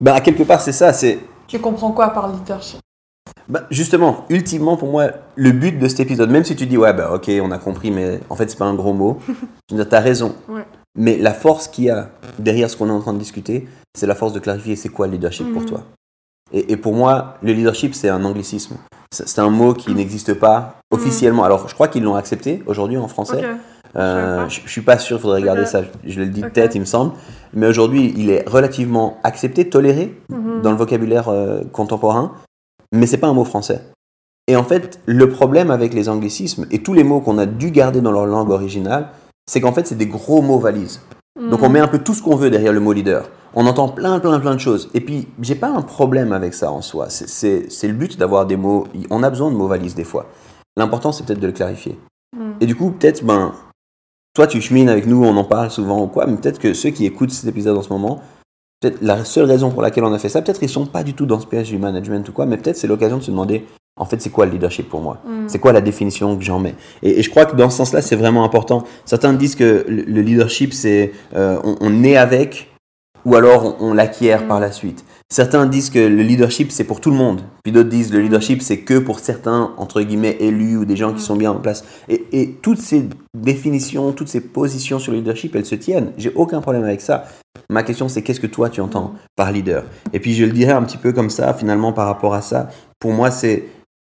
Ben, 0.02 0.14
à 0.14 0.22
quelque 0.22 0.44
part, 0.44 0.62
c'est 0.62 0.72
ça. 0.72 0.94
C'est 0.94 1.20
Tu 1.48 1.60
comprends 1.60 1.92
quoi 1.92 2.10
par 2.10 2.32
leadership? 2.32 2.80
Bah, 3.48 3.64
justement, 3.72 4.26
ultimement, 4.30 4.78
pour 4.78 4.90
moi, 4.92 5.08
le 5.36 5.52
but 5.52 5.80
de 5.80 5.88
cet 5.88 6.00
épisode, 6.02 6.30
même 6.30 6.44
si 6.44 6.56
tu 6.56 6.66
dis, 6.68 6.78
ouais, 6.78 6.94
bah 6.94 7.12
ok, 7.14 7.32
on 7.42 7.52
a 7.52 7.58
compris, 7.58 7.90
mais 7.92 8.20
en 8.30 8.36
fait, 8.36 8.50
c'est 8.50 8.58
pas 8.60 8.66
un 8.66 8.76
gros 8.76 8.94
mot, 8.94 9.20
dire, 9.72 9.90
t'as 9.90 10.00
raison. 10.02 10.36
Ouais. 10.48 10.66
Mais 10.98 11.18
la 11.18 11.34
force 11.34 11.68
qu'il 11.68 11.86
y 11.86 11.90
a 11.90 12.10
derrière 12.38 12.70
ce 12.70 12.78
qu'on 12.78 12.88
est 12.90 12.92
en 12.92 13.00
train 13.02 13.14
de 13.14 13.20
discuter, 13.20 13.68
c'est 13.98 14.06
la 14.08 14.16
force 14.16 14.34
de 14.34 14.40
clarifier 14.40 14.76
c'est 14.76 14.90
quoi 14.90 15.08
le 15.08 15.14
leadership 15.14 15.52
pour 15.52 15.62
Mhm. 15.64 15.68
toi. 15.68 15.84
Et, 16.52 16.74
et 16.74 16.78
pour 16.78 16.94
moi, 16.94 17.36
le 17.44 17.54
leadership, 17.54 17.94
c'est 17.96 18.10
un 18.10 18.24
anglicisme. 18.26 18.76
C'est 19.12 19.40
un 19.40 19.50
mot 19.50 19.74
qui 19.74 19.94
n'existe 19.96 20.34
pas 20.36 20.76
officiellement. 20.92 21.44
Alors, 21.44 21.68
je 21.68 21.74
crois 21.74 21.88
qu'ils 21.88 22.04
l'ont 22.04 22.16
accepté 22.16 22.62
aujourd'hui 22.68 22.98
en 22.98 23.08
français. 23.08 23.44
Euh, 23.96 24.48
Je 24.50 24.62
je, 24.66 24.70
suis 24.70 24.82
pas 24.82 25.00
sûr, 25.00 25.18
il 25.18 25.22
faudrait 25.22 25.40
regarder 25.42 25.66
ça. 25.66 25.82
Je, 25.82 26.12
je 26.12 26.20
le 26.20 26.28
dis 26.28 26.42
de 26.42 26.46
Ok. 26.48 26.54
tête, 26.54 26.76
il 26.76 26.82
me 26.82 26.86
semble. 26.86 27.14
Mais 27.54 27.66
aujourd'hui, 27.66 28.14
il 28.16 28.30
est 28.30 28.48
relativement 28.48 29.18
accepté, 29.24 29.68
toléré 29.68 30.16
Mhm. 30.30 30.62
dans 30.62 30.70
le 30.72 30.78
vocabulaire 30.78 31.30
euh, 31.30 31.62
contemporain, 31.72 32.34
mais 32.92 33.06
c'est 33.06 33.18
pas 33.18 33.28
un 33.28 33.34
mot 33.34 33.46
français. 33.46 33.82
Et 34.48 34.56
en 34.56 34.64
fait, 34.64 35.00
le 35.06 35.30
problème 35.30 35.70
avec 35.70 35.94
les 35.94 36.10
anglicismes 36.10 36.66
et 36.72 36.82
tous 36.82 36.94
les 36.94 37.04
mots 37.04 37.22
qu'on 37.22 37.38
a 37.38 37.46
dû 37.46 37.72
garder 37.72 38.02
dans 38.02 38.12
leur 38.12 38.26
langue 38.26 38.50
originale, 38.50 39.10
c'est 39.48 39.62
qu'en 39.62 39.74
fait, 39.74 39.86
c'est 39.88 39.96
des 39.96 40.08
gros 40.08 40.42
mots 40.42 40.60
valises. 40.60 41.02
Donc 41.40 41.64
on 41.64 41.70
met 41.70 41.80
un 41.80 41.88
peu 41.88 42.00
tout 42.00 42.14
ce 42.14 42.22
qu'on 42.22 42.36
veut 42.36 42.50
derrière 42.50 42.74
le 42.74 42.80
mot 42.80 42.92
leader. 42.92 43.30
On 43.56 43.66
entend 43.66 43.88
plein, 43.90 44.20
plein, 44.20 44.40
plein 44.40 44.56
de 44.56 44.60
choses. 44.60 44.90
Et 44.94 45.02
puis, 45.02 45.28
j'ai 45.42 45.56
pas 45.56 45.70
un 45.70 45.82
problème 45.82 46.34
avec 46.34 46.54
ça 46.54 46.72
en 46.72 46.82
soi. 46.82 47.10
C'est- 47.10 47.68
le 47.84 47.94
but 47.94 48.18
d'avoir 48.18 48.46
des 48.46 48.58
mots. 48.58 48.88
On 49.10 49.24
a 49.24 49.30
besoin 49.30 49.50
de 49.50 49.56
mots 49.56 49.68
valises 49.68 49.96
des 49.96 50.04
fois. 50.04 50.28
L'important, 50.78 51.12
c'est 51.12 51.26
peut-être 51.26 51.40
de 51.40 51.48
le 51.48 51.54
clarifier. 51.54 51.98
Mhm. 52.36 52.56
Et 52.62 52.66
du 52.66 52.76
coup, 52.76 52.92
peut-être, 52.92 53.24
ben, 53.24 53.54
toi, 54.36 54.48
tu 54.48 54.62
chemines 54.62 54.90
avec 54.90 55.08
nous, 55.08 55.24
on 55.24 55.36
en 55.38 55.44
parle 55.46 55.72
souvent 55.72 56.04
ou 56.04 56.08
quoi, 56.08 56.28
mais 56.28 56.36
peut-être 56.38 56.60
que 56.60 56.74
ceux 56.74 56.90
qui 56.90 57.06
écoutent 57.06 57.32
cet 57.32 57.50
épisode 57.50 57.78
en 57.78 57.82
ce 57.84 57.90
moment, 57.90 58.22
peut-être 58.80 59.02
la 59.02 59.26
seule 59.26 59.46
raison 59.46 59.72
pour 59.72 59.82
laquelle 59.82 60.04
on 60.04 60.14
a 60.14 60.20
fait 60.20 60.30
ça, 60.30 60.42
peut-être 60.42 60.64
ils 60.64 60.70
sont 60.70 60.86
pas 60.86 61.04
du 61.04 61.14
tout 61.14 61.26
dans 61.26 61.40
ce 61.40 61.46
du 61.64 61.78
management 61.78 62.28
ou 62.30 62.32
quoi, 62.32 62.46
mais 62.46 62.58
peut-être 62.58 62.78
c'est 62.78 62.88
l'occasion 62.88 63.18
de 63.18 63.24
se 63.24 63.32
demander, 63.32 63.66
en 63.98 64.06
fait, 64.06 64.22
c'est 64.22 64.30
quoi 64.30 64.46
le 64.46 64.54
leadership 64.54 64.88
pour 64.88 65.02
moi? 65.02 65.18
Mhm. 65.28 65.50
C'est 65.50 65.60
quoi 65.60 65.74
la 65.74 65.82
définition 65.82 66.38
que 66.38 66.44
j'en 66.44 66.60
mets? 66.60 66.76
Et, 67.04 67.20
et 67.20 67.24
je 67.24 67.30
crois 67.30 67.46
que 67.46 67.56
dans 67.56 67.70
ce 67.70 67.78
sens-là, 67.78 68.02
c'est 68.02 68.16
vraiment 68.16 68.46
important. 68.46 68.86
Certains 69.04 69.34
disent 69.34 69.56
que 69.56 69.86
le, 69.88 70.04
le 70.04 70.22
leadership, 70.22 70.74
c'est 70.74 71.12
euh, 71.36 71.60
on, 71.64 71.76
on 71.82 72.04
est 72.04 72.16
avec 72.16 72.70
ou 73.26 73.36
alors 73.36 73.76
on, 73.82 73.90
on 73.90 73.94
l'acquiert 73.94 74.44
Mm. 74.44 74.48
par 74.48 74.60
la 74.62 74.72
suite. 74.72 75.04
Certains 75.32 75.68
disent 75.68 75.92
que 75.92 76.00
le 76.00 76.24
leadership, 76.24 76.72
c'est 76.72 76.84
pour 76.86 77.02
tout 77.02 77.12
le 77.12 77.16
monde. 77.16 77.42
Puis 77.64 77.72
d'autres 77.72 77.90
disent 77.90 78.12
le 78.12 78.20
leadership, 78.20 78.64
c'est 78.64 78.80
que 78.80 78.98
pour 78.98 79.20
certains, 79.20 79.74
entre 79.78 80.02
guillemets, 80.02 80.38
élus 80.40 80.78
ou 80.78 80.86
des 80.86 80.96
gens 80.96 81.10
qui 81.14 81.22
Mm. 81.22 81.26
sont 81.26 81.36
bien 81.36 81.52
en 81.52 81.60
place. 81.60 81.84
Et, 82.08 82.26
et 82.32 82.54
toutes 82.54 82.80
ces 82.80 83.08
définitions, 83.36 84.12
toutes 84.12 84.28
ces 84.28 84.42
positions 84.42 84.98
sur 84.98 85.12
le 85.12 85.20
leadership, 85.20 85.56
elles 85.56 85.68
se 85.68 85.76
tiennent. 85.76 86.14
J'ai 86.18 86.34
aucun 86.34 86.62
problème 86.62 86.84
avec 86.84 87.02
ça. 87.02 87.26
Ma 87.70 87.84
question, 87.84 88.10
c'est 88.10 88.24
qu'est-ce 88.24 88.40
que 88.40 88.48
toi, 88.48 88.70
tu 88.72 88.82
entends 88.82 89.14
par 89.36 89.52
leader? 89.52 89.84
Et 90.14 90.20
puis 90.20 90.34
je 90.34 90.46
le 90.46 90.52
dirais 90.52 90.72
un 90.74 90.82
petit 90.82 90.98
peu 90.98 91.14
comme 91.14 91.30
ça, 91.30 91.54
finalement, 91.54 91.94
par 91.94 92.08
rapport 92.08 92.34
à 92.34 92.42
ça. 92.42 92.70
Pour 93.00 93.12
moi, 93.14 93.30
c'est 93.30 93.66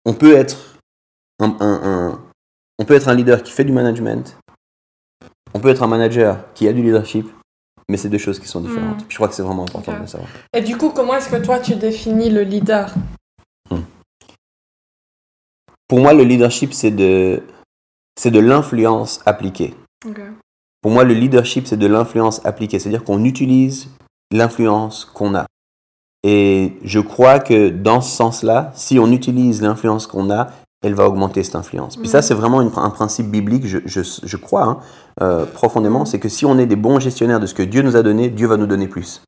on 0.05 0.15
peut 0.15 0.35
être 0.35 0.77
un, 1.41 1.55
un- 1.61 1.81
un- 1.85 2.21
on 2.81 2.85
peut 2.85 2.95
être 2.95 3.09
un 3.09 3.15
leader 3.15 3.45
qui 3.45 3.53
fait 3.53 3.65
du 3.65 3.73
management. 3.73 4.37
On 5.55 5.61
peut 5.61 5.69
être 5.69 5.85
un 5.85 5.87
manager 5.87 6.39
qui 6.55 6.67
a 6.67 6.73
du 6.73 6.83
leadership. 6.83 7.29
Mais 7.89 7.97
c'est 7.97 8.09
deux 8.09 8.19
choses 8.19 8.39
qui 8.39 8.49
sont 8.49 8.61
différentes. 8.61 9.03
Mm. 9.03 9.07
Puis 9.07 9.11
je 9.11 9.17
crois 9.17 9.29
que 9.29 9.35
c'est 9.35 9.43
vraiment 9.43 9.65
important 9.65 9.93
de 9.93 9.99
le 9.99 10.07
savoir. 10.07 10.29
Et 10.53 10.63
du 10.63 10.77
coup, 10.77 10.91
comment 10.91 11.15
est-ce 11.15 11.29
que 11.29 11.45
toi 11.45 11.59
tu 11.59 11.75
définis 11.77 12.31
le 12.31 12.43
leader? 12.43 12.95
Pour 15.87 16.01
moi, 16.01 16.15
le 16.15 16.25
leadership, 16.25 16.73
c'est 16.73 16.91
de, 16.91 17.43
c'est 18.19 18.31
de 18.31 18.41
l'influence 18.41 19.21
appliquée. 19.27 19.75
Pour 20.81 20.91
moi, 20.91 21.05
le 21.05 21.15
leadership, 21.15 21.67
c'est 21.67 21.77
de 21.77 21.87
l'influence 21.87 22.45
appliquée. 22.45 22.79
C'est-à-dire 22.79 23.05
qu'on 23.05 23.25
utilise 23.25 23.91
l'influence 24.33 25.05
qu'on 25.05 25.35
a. 25.35 25.47
Et 26.23 26.79
je 26.85 27.01
crois 27.01 27.39
que 27.39 27.69
dans 27.69 28.01
ce 28.01 28.17
sens-là, 28.17 28.73
si 28.75 28.99
on 28.99 29.13
utilise 29.13 29.61
l'influence 29.61 30.07
qu'on 30.07 30.31
a, 30.31 30.51
elle 30.85 30.95
va 30.95 31.07
augmenter 31.09 31.43
cette 31.43 31.57
influence. 31.57 31.97
Puis 31.97 32.09
ça, 32.09 32.19
Mhm. 32.19 32.23
c'est 32.23 32.35
vraiment 32.35 32.61
une- 32.61 32.71
un 32.77 32.91
principe 32.91 33.31
biblique, 33.31 33.67
je, 33.67 33.79
je, 33.87 34.01
je 34.23 34.37
crois, 34.37 34.65
hein, 34.65 34.79
euh, 35.23 35.45
profondément, 35.47 36.05
c'est 36.05 36.19
que 36.19 36.29
si 36.29 36.45
on 36.47 36.59
est 36.59 36.67
des 36.67 36.77
bons 36.77 37.01
gestionnaires 37.01 37.41
de 37.41 37.47
ce 37.47 37.55
que 37.55 37.63
Dieu 37.63 37.83
nous 37.83 37.97
a 37.97 38.03
donné, 38.03 38.29
Dieu 38.29 38.47
va 38.47 38.57
nous 38.57 38.67
donner 38.67 38.87
plus. 38.89 39.23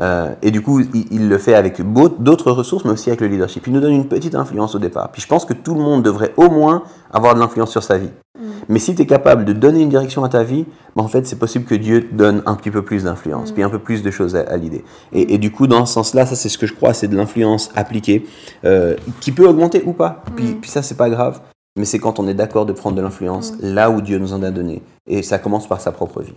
Euh, 0.00 0.32
et 0.42 0.50
du 0.50 0.62
coup, 0.62 0.80
il, 0.80 1.06
il 1.10 1.28
le 1.28 1.36
fait 1.38 1.54
avec 1.54 1.80
d'autres 1.92 2.50
ressources, 2.52 2.84
mais 2.84 2.92
aussi 2.92 3.10
avec 3.10 3.20
le 3.20 3.26
leadership. 3.26 3.66
Il 3.66 3.72
nous 3.74 3.80
donne 3.80 3.92
une 3.92 4.08
petite 4.08 4.34
influence 4.34 4.74
au 4.74 4.78
départ. 4.78 5.10
Puis 5.12 5.20
je 5.20 5.26
pense 5.26 5.44
que 5.44 5.52
tout 5.52 5.74
le 5.74 5.80
monde 5.80 6.02
devrait 6.02 6.32
au 6.38 6.48
moins 6.50 6.82
avoir 7.12 7.34
de 7.34 7.40
l'influence 7.40 7.70
sur 7.70 7.82
sa 7.82 7.98
vie. 7.98 8.08
Mhm. 8.38 8.46
Mais 8.70 8.78
si 8.78 8.94
tu 8.94 9.02
es 9.02 9.06
capable 9.06 9.44
de 9.44 9.52
donner 9.52 9.80
une 9.80 9.90
direction 9.90 10.24
à 10.24 10.28
ta 10.30 10.42
vie, 10.42 10.64
ben 10.96 11.02
en 11.04 11.08
fait, 11.08 11.26
c'est 11.26 11.38
possible 11.38 11.64
que 11.66 11.74
Dieu 11.74 12.08
te 12.08 12.14
donne 12.14 12.42
un 12.46 12.54
petit 12.54 12.70
peu 12.70 12.82
plus 12.82 13.04
d'influence, 13.04 13.50
Mm. 13.50 13.54
puis 13.54 13.62
un 13.62 13.68
peu 13.70 13.78
plus 13.78 14.02
de 14.02 14.10
choses 14.10 14.36
à, 14.36 14.40
à 14.40 14.56
l'idée. 14.56 14.84
Et, 15.12 15.34
et 15.34 15.38
du 15.38 15.50
coup, 15.52 15.66
dans 15.66 15.84
ce 15.84 15.92
sens-là, 15.94 16.24
ça, 16.24 16.34
c'est 16.34 16.48
ce 16.48 16.56
que 16.56 16.66
je 16.66 16.72
crois, 16.74 16.94
c'est 16.94 17.08
de 17.08 17.16
l'influence 17.16 17.70
appliquée, 17.76 18.24
euh, 18.64 18.96
qui 19.20 19.32
peut 19.32 19.46
augmenter 19.46 19.82
ou 19.84 19.92
pas. 19.92 20.22
Puis, 20.36 20.46
Mm. 20.46 20.60
puis 20.60 20.70
ça, 20.70 20.82
c'est 20.82 20.96
pas 20.96 21.10
grave. 21.10 21.40
Mais 21.76 21.84
c'est 21.84 21.98
quand 21.98 22.18
on 22.18 22.26
est 22.26 22.34
d'accord 22.34 22.64
de 22.66 22.72
prendre 22.72 22.96
de 22.96 23.02
l'influence 23.02 23.52
Mm. 23.52 23.56
là 23.74 23.90
où 23.90 24.00
Dieu 24.00 24.18
nous 24.18 24.32
en 24.32 24.42
a 24.42 24.50
donné. 24.50 24.82
Et 25.06 25.22
ça 25.22 25.38
commence 25.38 25.66
par 25.68 25.80
sa 25.80 25.92
propre 25.92 26.22
vie. 26.22 26.34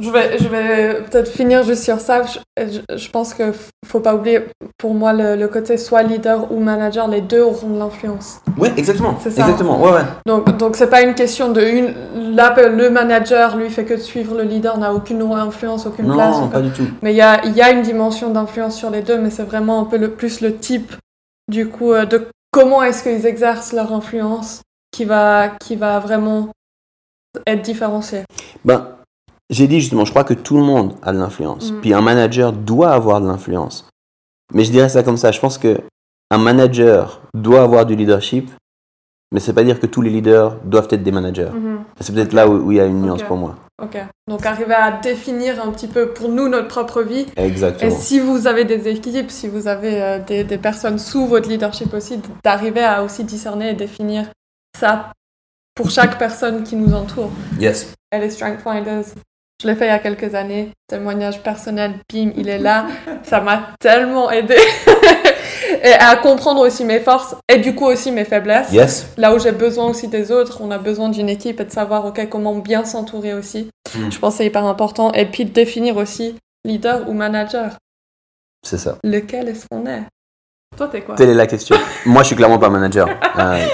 Je 0.00 0.10
vais, 0.10 0.38
je 0.38 0.46
vais 0.46 1.02
peut-être 1.02 1.28
finir 1.28 1.64
juste 1.64 1.82
sur 1.82 1.98
ça. 1.98 2.22
Je, 2.22 2.38
je- 2.88 2.96
je 2.96 3.10
pense 3.10 3.34
que 3.34 3.52
faut 3.84 3.98
pas 3.98 4.14
oublier, 4.14 4.42
pour 4.78 4.94
moi, 4.94 5.12
le, 5.12 5.34
le 5.34 5.48
côté 5.48 5.76
soit 5.76 6.04
leader 6.04 6.52
ou 6.52 6.60
manager, 6.60 7.08
les 7.08 7.20
deux 7.20 7.42
auront 7.42 7.70
de 7.70 7.78
l'influence. 7.80 8.38
Ouais, 8.56 8.72
exactement. 8.76 9.16
C'est 9.20 9.30
ça. 9.32 9.42
Exactement. 9.42 9.82
Ouais, 9.82 9.90
ouais. 9.90 10.04
Donc, 10.24 10.56
donc 10.56 10.76
c'est 10.76 10.88
pas 10.88 11.02
une 11.02 11.14
question 11.16 11.50
de 11.50 11.60
une. 11.62 12.34
Là, 12.36 12.54
le 12.68 12.90
manager, 12.90 13.56
lui, 13.56 13.70
fait 13.70 13.84
que 13.84 13.94
de 13.94 13.98
suivre 13.98 14.36
le 14.36 14.44
leader, 14.44 14.78
n'a 14.78 14.94
aucune 14.94 15.20
influence, 15.32 15.84
aucune 15.86 16.12
place. 16.12 16.36
Non, 16.36 16.48
pas 16.48 16.60
du 16.60 16.70
tout. 16.70 16.86
Mais 17.02 17.12
il 17.12 17.16
y 17.16 17.20
a, 17.22 17.44
il 17.44 17.56
y 17.56 17.60
a 17.62 17.70
une 17.72 17.82
dimension 17.82 18.30
d'influence 18.30 18.76
sur 18.76 18.90
les 18.90 19.02
deux, 19.02 19.18
mais 19.18 19.30
c'est 19.30 19.42
vraiment 19.42 19.80
un 19.80 19.84
peu 19.84 19.96
le, 19.96 20.10
plus 20.12 20.40
le 20.40 20.54
type, 20.56 20.92
du 21.50 21.68
coup, 21.68 21.92
euh, 21.92 22.04
de 22.04 22.28
comment 22.52 22.84
est-ce 22.84 23.02
qu'ils 23.02 23.26
exercent 23.26 23.72
leur 23.72 23.92
influence 23.92 24.62
qui 24.92 25.04
va, 25.04 25.48
qui 25.60 25.74
va 25.74 25.98
vraiment 25.98 26.50
être 27.48 27.62
différencié. 27.62 28.22
Ben, 28.64 28.86
j'ai 29.50 29.66
dit 29.66 29.80
justement, 29.80 30.04
je 30.04 30.10
crois 30.10 30.24
que 30.24 30.34
tout 30.34 30.56
le 30.56 30.64
monde 30.64 30.94
a 31.02 31.12
de 31.12 31.18
l'influence. 31.18 31.72
Mm. 31.72 31.80
Puis 31.80 31.94
un 31.94 32.00
manager 32.00 32.52
doit 32.52 32.90
avoir 32.90 33.20
de 33.20 33.26
l'influence. 33.26 33.88
Mais 34.54 34.64
je 34.64 34.70
dirais 34.70 34.88
ça 34.88 35.02
comme 35.02 35.16
ça. 35.16 35.30
Je 35.30 35.40
pense 35.40 35.58
que 35.58 35.80
un 36.30 36.38
manager 36.38 37.22
doit 37.34 37.62
avoir 37.62 37.86
du 37.86 37.96
leadership, 37.96 38.50
mais 39.32 39.40
c'est 39.40 39.52
pas 39.52 39.64
dire 39.64 39.80
que 39.80 39.86
tous 39.86 40.02
les 40.02 40.10
leaders 40.10 40.56
doivent 40.64 40.88
être 40.90 41.02
des 41.02 41.12
managers. 41.12 41.50
C'est 42.00 42.14
peut-être 42.14 42.32
là 42.32 42.48
où, 42.48 42.66
où 42.66 42.72
il 42.72 42.76
y 42.78 42.80
a 42.80 42.86
une 42.86 43.02
nuance 43.02 43.22
pour 43.22 43.36
moi. 43.36 43.56
Ok. 43.82 43.96
Donc 44.26 44.44
arriver 44.44 44.74
à 44.74 44.90
définir 44.90 45.62
un 45.62 45.70
petit 45.70 45.86
peu 45.86 46.08
pour 46.08 46.28
nous 46.28 46.48
notre 46.48 46.68
propre 46.68 47.02
vie. 47.02 47.26
Et 47.36 47.44
Exactement. 47.44 47.90
si 47.94 48.18
vous 48.18 48.46
avez 48.46 48.64
des 48.64 48.88
équipes, 48.88 49.30
si 49.30 49.48
vous 49.48 49.68
avez 49.68 50.02
euh, 50.02 50.18
des, 50.18 50.44
des 50.44 50.58
personnes 50.58 50.98
sous 50.98 51.26
votre 51.26 51.48
leadership 51.48 51.94
aussi, 51.94 52.20
d'arriver 52.42 52.82
à 52.82 53.04
aussi 53.04 53.24
discerner 53.24 53.70
et 53.70 53.74
définir 53.74 54.26
ça 54.76 55.12
pour 55.74 55.90
chaque 55.90 56.18
personne 56.18 56.64
qui 56.64 56.74
nous 56.74 56.92
entoure. 56.92 57.30
Yes. 57.58 57.94
Elle 58.10 58.24
est 58.24 58.30
Strength 58.30 58.60
Finders. 58.62 59.04
Je 59.60 59.66
l'ai 59.66 59.74
fait 59.74 59.86
il 59.86 59.88
y 59.88 59.90
a 59.90 59.98
quelques 59.98 60.34
années. 60.34 60.70
Témoignage 60.86 61.42
personnel, 61.42 61.94
bim, 62.12 62.30
il 62.36 62.48
est 62.48 62.58
là. 62.58 62.86
Ça 63.24 63.40
m'a 63.40 63.70
tellement 63.80 64.30
aidé. 64.30 64.54
et 65.82 65.92
à 65.92 66.14
comprendre 66.16 66.60
aussi 66.60 66.84
mes 66.84 67.00
forces 67.00 67.34
et 67.48 67.58
du 67.58 67.74
coup 67.74 67.86
aussi 67.86 68.12
mes 68.12 68.24
faiblesses. 68.24 68.72
Yes. 68.72 69.08
Là 69.16 69.34
où 69.34 69.38
j'ai 69.40 69.50
besoin 69.50 69.86
aussi 69.86 70.06
des 70.06 70.30
autres, 70.30 70.60
on 70.62 70.70
a 70.70 70.78
besoin 70.78 71.08
d'une 71.08 71.28
équipe 71.28 71.60
et 71.60 71.64
de 71.64 71.72
savoir 71.72 72.06
ok 72.06 72.28
comment 72.28 72.54
bien 72.54 72.84
s'entourer 72.84 73.34
aussi. 73.34 73.68
Mm. 73.96 74.10
Je 74.10 74.18
pense 74.18 74.34
que 74.34 74.38
c'est 74.38 74.46
hyper 74.46 74.64
important. 74.64 75.12
Et 75.12 75.26
puis 75.26 75.44
de 75.44 75.50
définir 75.50 75.96
aussi 75.96 76.36
leader 76.64 77.08
ou 77.08 77.12
manager. 77.12 77.76
C'est 78.64 78.78
ça. 78.78 78.98
Lequel 79.02 79.48
est-ce 79.48 79.66
qu'on 79.68 79.86
est? 79.86 80.02
Toi, 80.76 80.88
t'es 80.88 81.00
quoi? 81.00 81.16
Telle 81.16 81.30
est 81.30 81.34
la 81.34 81.46
question. 81.46 81.76
Moi, 82.06 82.22
je 82.22 82.28
suis 82.28 82.36
clairement 82.36 82.58
pas 82.58 82.70
manager. 82.70 83.08
Euh, 83.38 83.66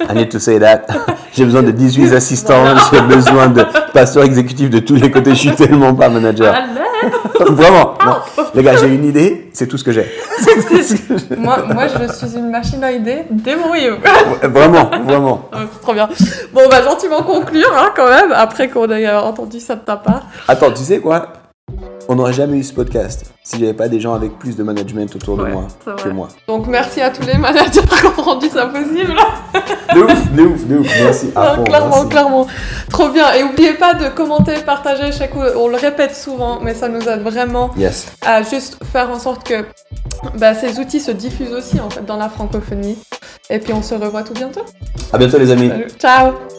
I 0.00 0.14
need 0.14 0.30
to 0.30 0.38
say 0.38 0.58
that. 0.58 0.86
J'ai 1.32 1.44
besoin 1.44 1.62
de 1.62 1.72
18 1.72 2.12
assistants, 2.12 2.64
j'ai 2.92 3.00
besoin 3.00 3.48
de 3.48 3.64
pasteurs 3.92 4.22
exécutifs 4.22 4.70
de 4.70 4.78
tous 4.78 4.94
les 4.94 5.10
côtés. 5.10 5.30
Je 5.30 5.40
suis 5.40 5.54
tellement 5.56 5.92
pas 5.92 6.08
manager. 6.08 6.54
Allez 6.54 6.74
Vraiment. 7.50 7.94
non. 8.04 8.16
Les 8.54 8.62
gars, 8.62 8.76
j'ai 8.76 8.86
une 8.86 9.04
idée, 9.04 9.50
c'est 9.52 9.66
tout 9.66 9.76
ce 9.76 9.84
que 9.84 9.92
j'ai. 9.92 10.06
moi, 11.36 11.64
moi, 11.72 11.84
je 11.88 12.12
suis 12.12 12.36
une 12.36 12.50
machine 12.50 12.82
à 12.84 12.92
idées. 12.92 13.24
Débrouillez-vous. 13.30 13.98
Vraiment, 14.48 14.90
vraiment. 15.04 15.50
C'est 15.52 15.80
trop 15.80 15.92
bien. 15.92 16.08
Bon, 16.52 16.62
on 16.64 16.68
va 16.68 16.82
gentiment 16.82 17.22
conclure 17.22 17.72
hein, 17.76 17.90
quand 17.96 18.08
même, 18.08 18.32
après 18.32 18.68
qu'on 18.68 18.88
ait 18.90 19.10
entendu 19.12 19.58
ça 19.60 19.74
de 19.74 19.80
ta 19.80 19.96
part. 19.96 20.22
Attends, 20.46 20.70
tu 20.70 20.84
sais 20.84 21.00
quoi? 21.00 21.32
On 22.08 22.16
n'aurait 22.16 22.32
jamais 22.34 22.58
eu 22.58 22.62
ce 22.62 22.72
podcast 22.74 23.32
si 23.42 23.58
j'avais 23.58 23.72
pas 23.72 23.88
des 23.88 23.98
gens 24.00 24.14
avec 24.14 24.38
plus 24.38 24.56
de 24.56 24.62
management 24.62 25.14
autour 25.16 25.36
de 25.38 25.44
moi 25.44 25.66
que 26.02 26.08
moi. 26.10 26.28
Donc 26.48 26.66
merci 26.66 27.00
à 27.00 27.10
tous 27.10 27.26
les 27.26 27.38
managers 27.38 27.70
qui 27.80 28.06
ont 28.06 28.22
rendu 28.22 28.48
ça 28.48 28.66
possible. 28.66 29.14
De 29.94 30.00
ouf, 30.02 30.32
de 30.32 30.42
ouf, 30.42 30.66
de 30.66 30.76
ouf. 30.78 30.86
Merci. 31.02 31.30
À 31.34 31.48
Non, 31.48 31.54
fond, 31.56 31.64
clairement, 31.64 31.88
merci. 31.96 32.08
clairement. 32.08 32.46
Trop 32.90 33.08
bien. 33.08 33.32
Et 33.32 33.42
n'oubliez 33.42 33.74
pas 33.74 33.94
de 33.94 34.08
commenter, 34.10 34.54
partager. 34.66 35.12
Chaque 35.12 35.30
coup, 35.32 35.40
on 35.56 35.68
le 35.68 35.76
répète 35.76 36.14
souvent, 36.14 36.60
mais 36.60 36.74
ça 36.74 36.88
nous 36.88 37.00
aide 37.08 37.22
vraiment 37.22 37.70
Yes. 37.76 38.06
à 38.24 38.42
juste 38.42 38.78
faire 38.92 39.10
en 39.10 39.18
sorte 39.18 39.46
que 39.46 39.64
bah, 40.38 40.54
ces 40.54 40.78
outils 40.78 41.00
se 41.00 41.10
diffusent 41.10 41.52
aussi 41.52 41.80
en 41.80 41.88
fait 41.90 42.04
dans 42.04 42.16
la 42.16 42.28
francophonie. 42.28 42.98
Et 43.50 43.58
puis 43.58 43.72
on 43.72 43.82
se 43.82 43.94
revoit 43.94 44.22
tout 44.22 44.34
bientôt. 44.34 44.64
À 45.12 45.18
bientôt 45.18 45.38
les 45.38 45.50
amis. 45.50 45.68
Salut. 45.68 45.86
Ciao 45.98 46.53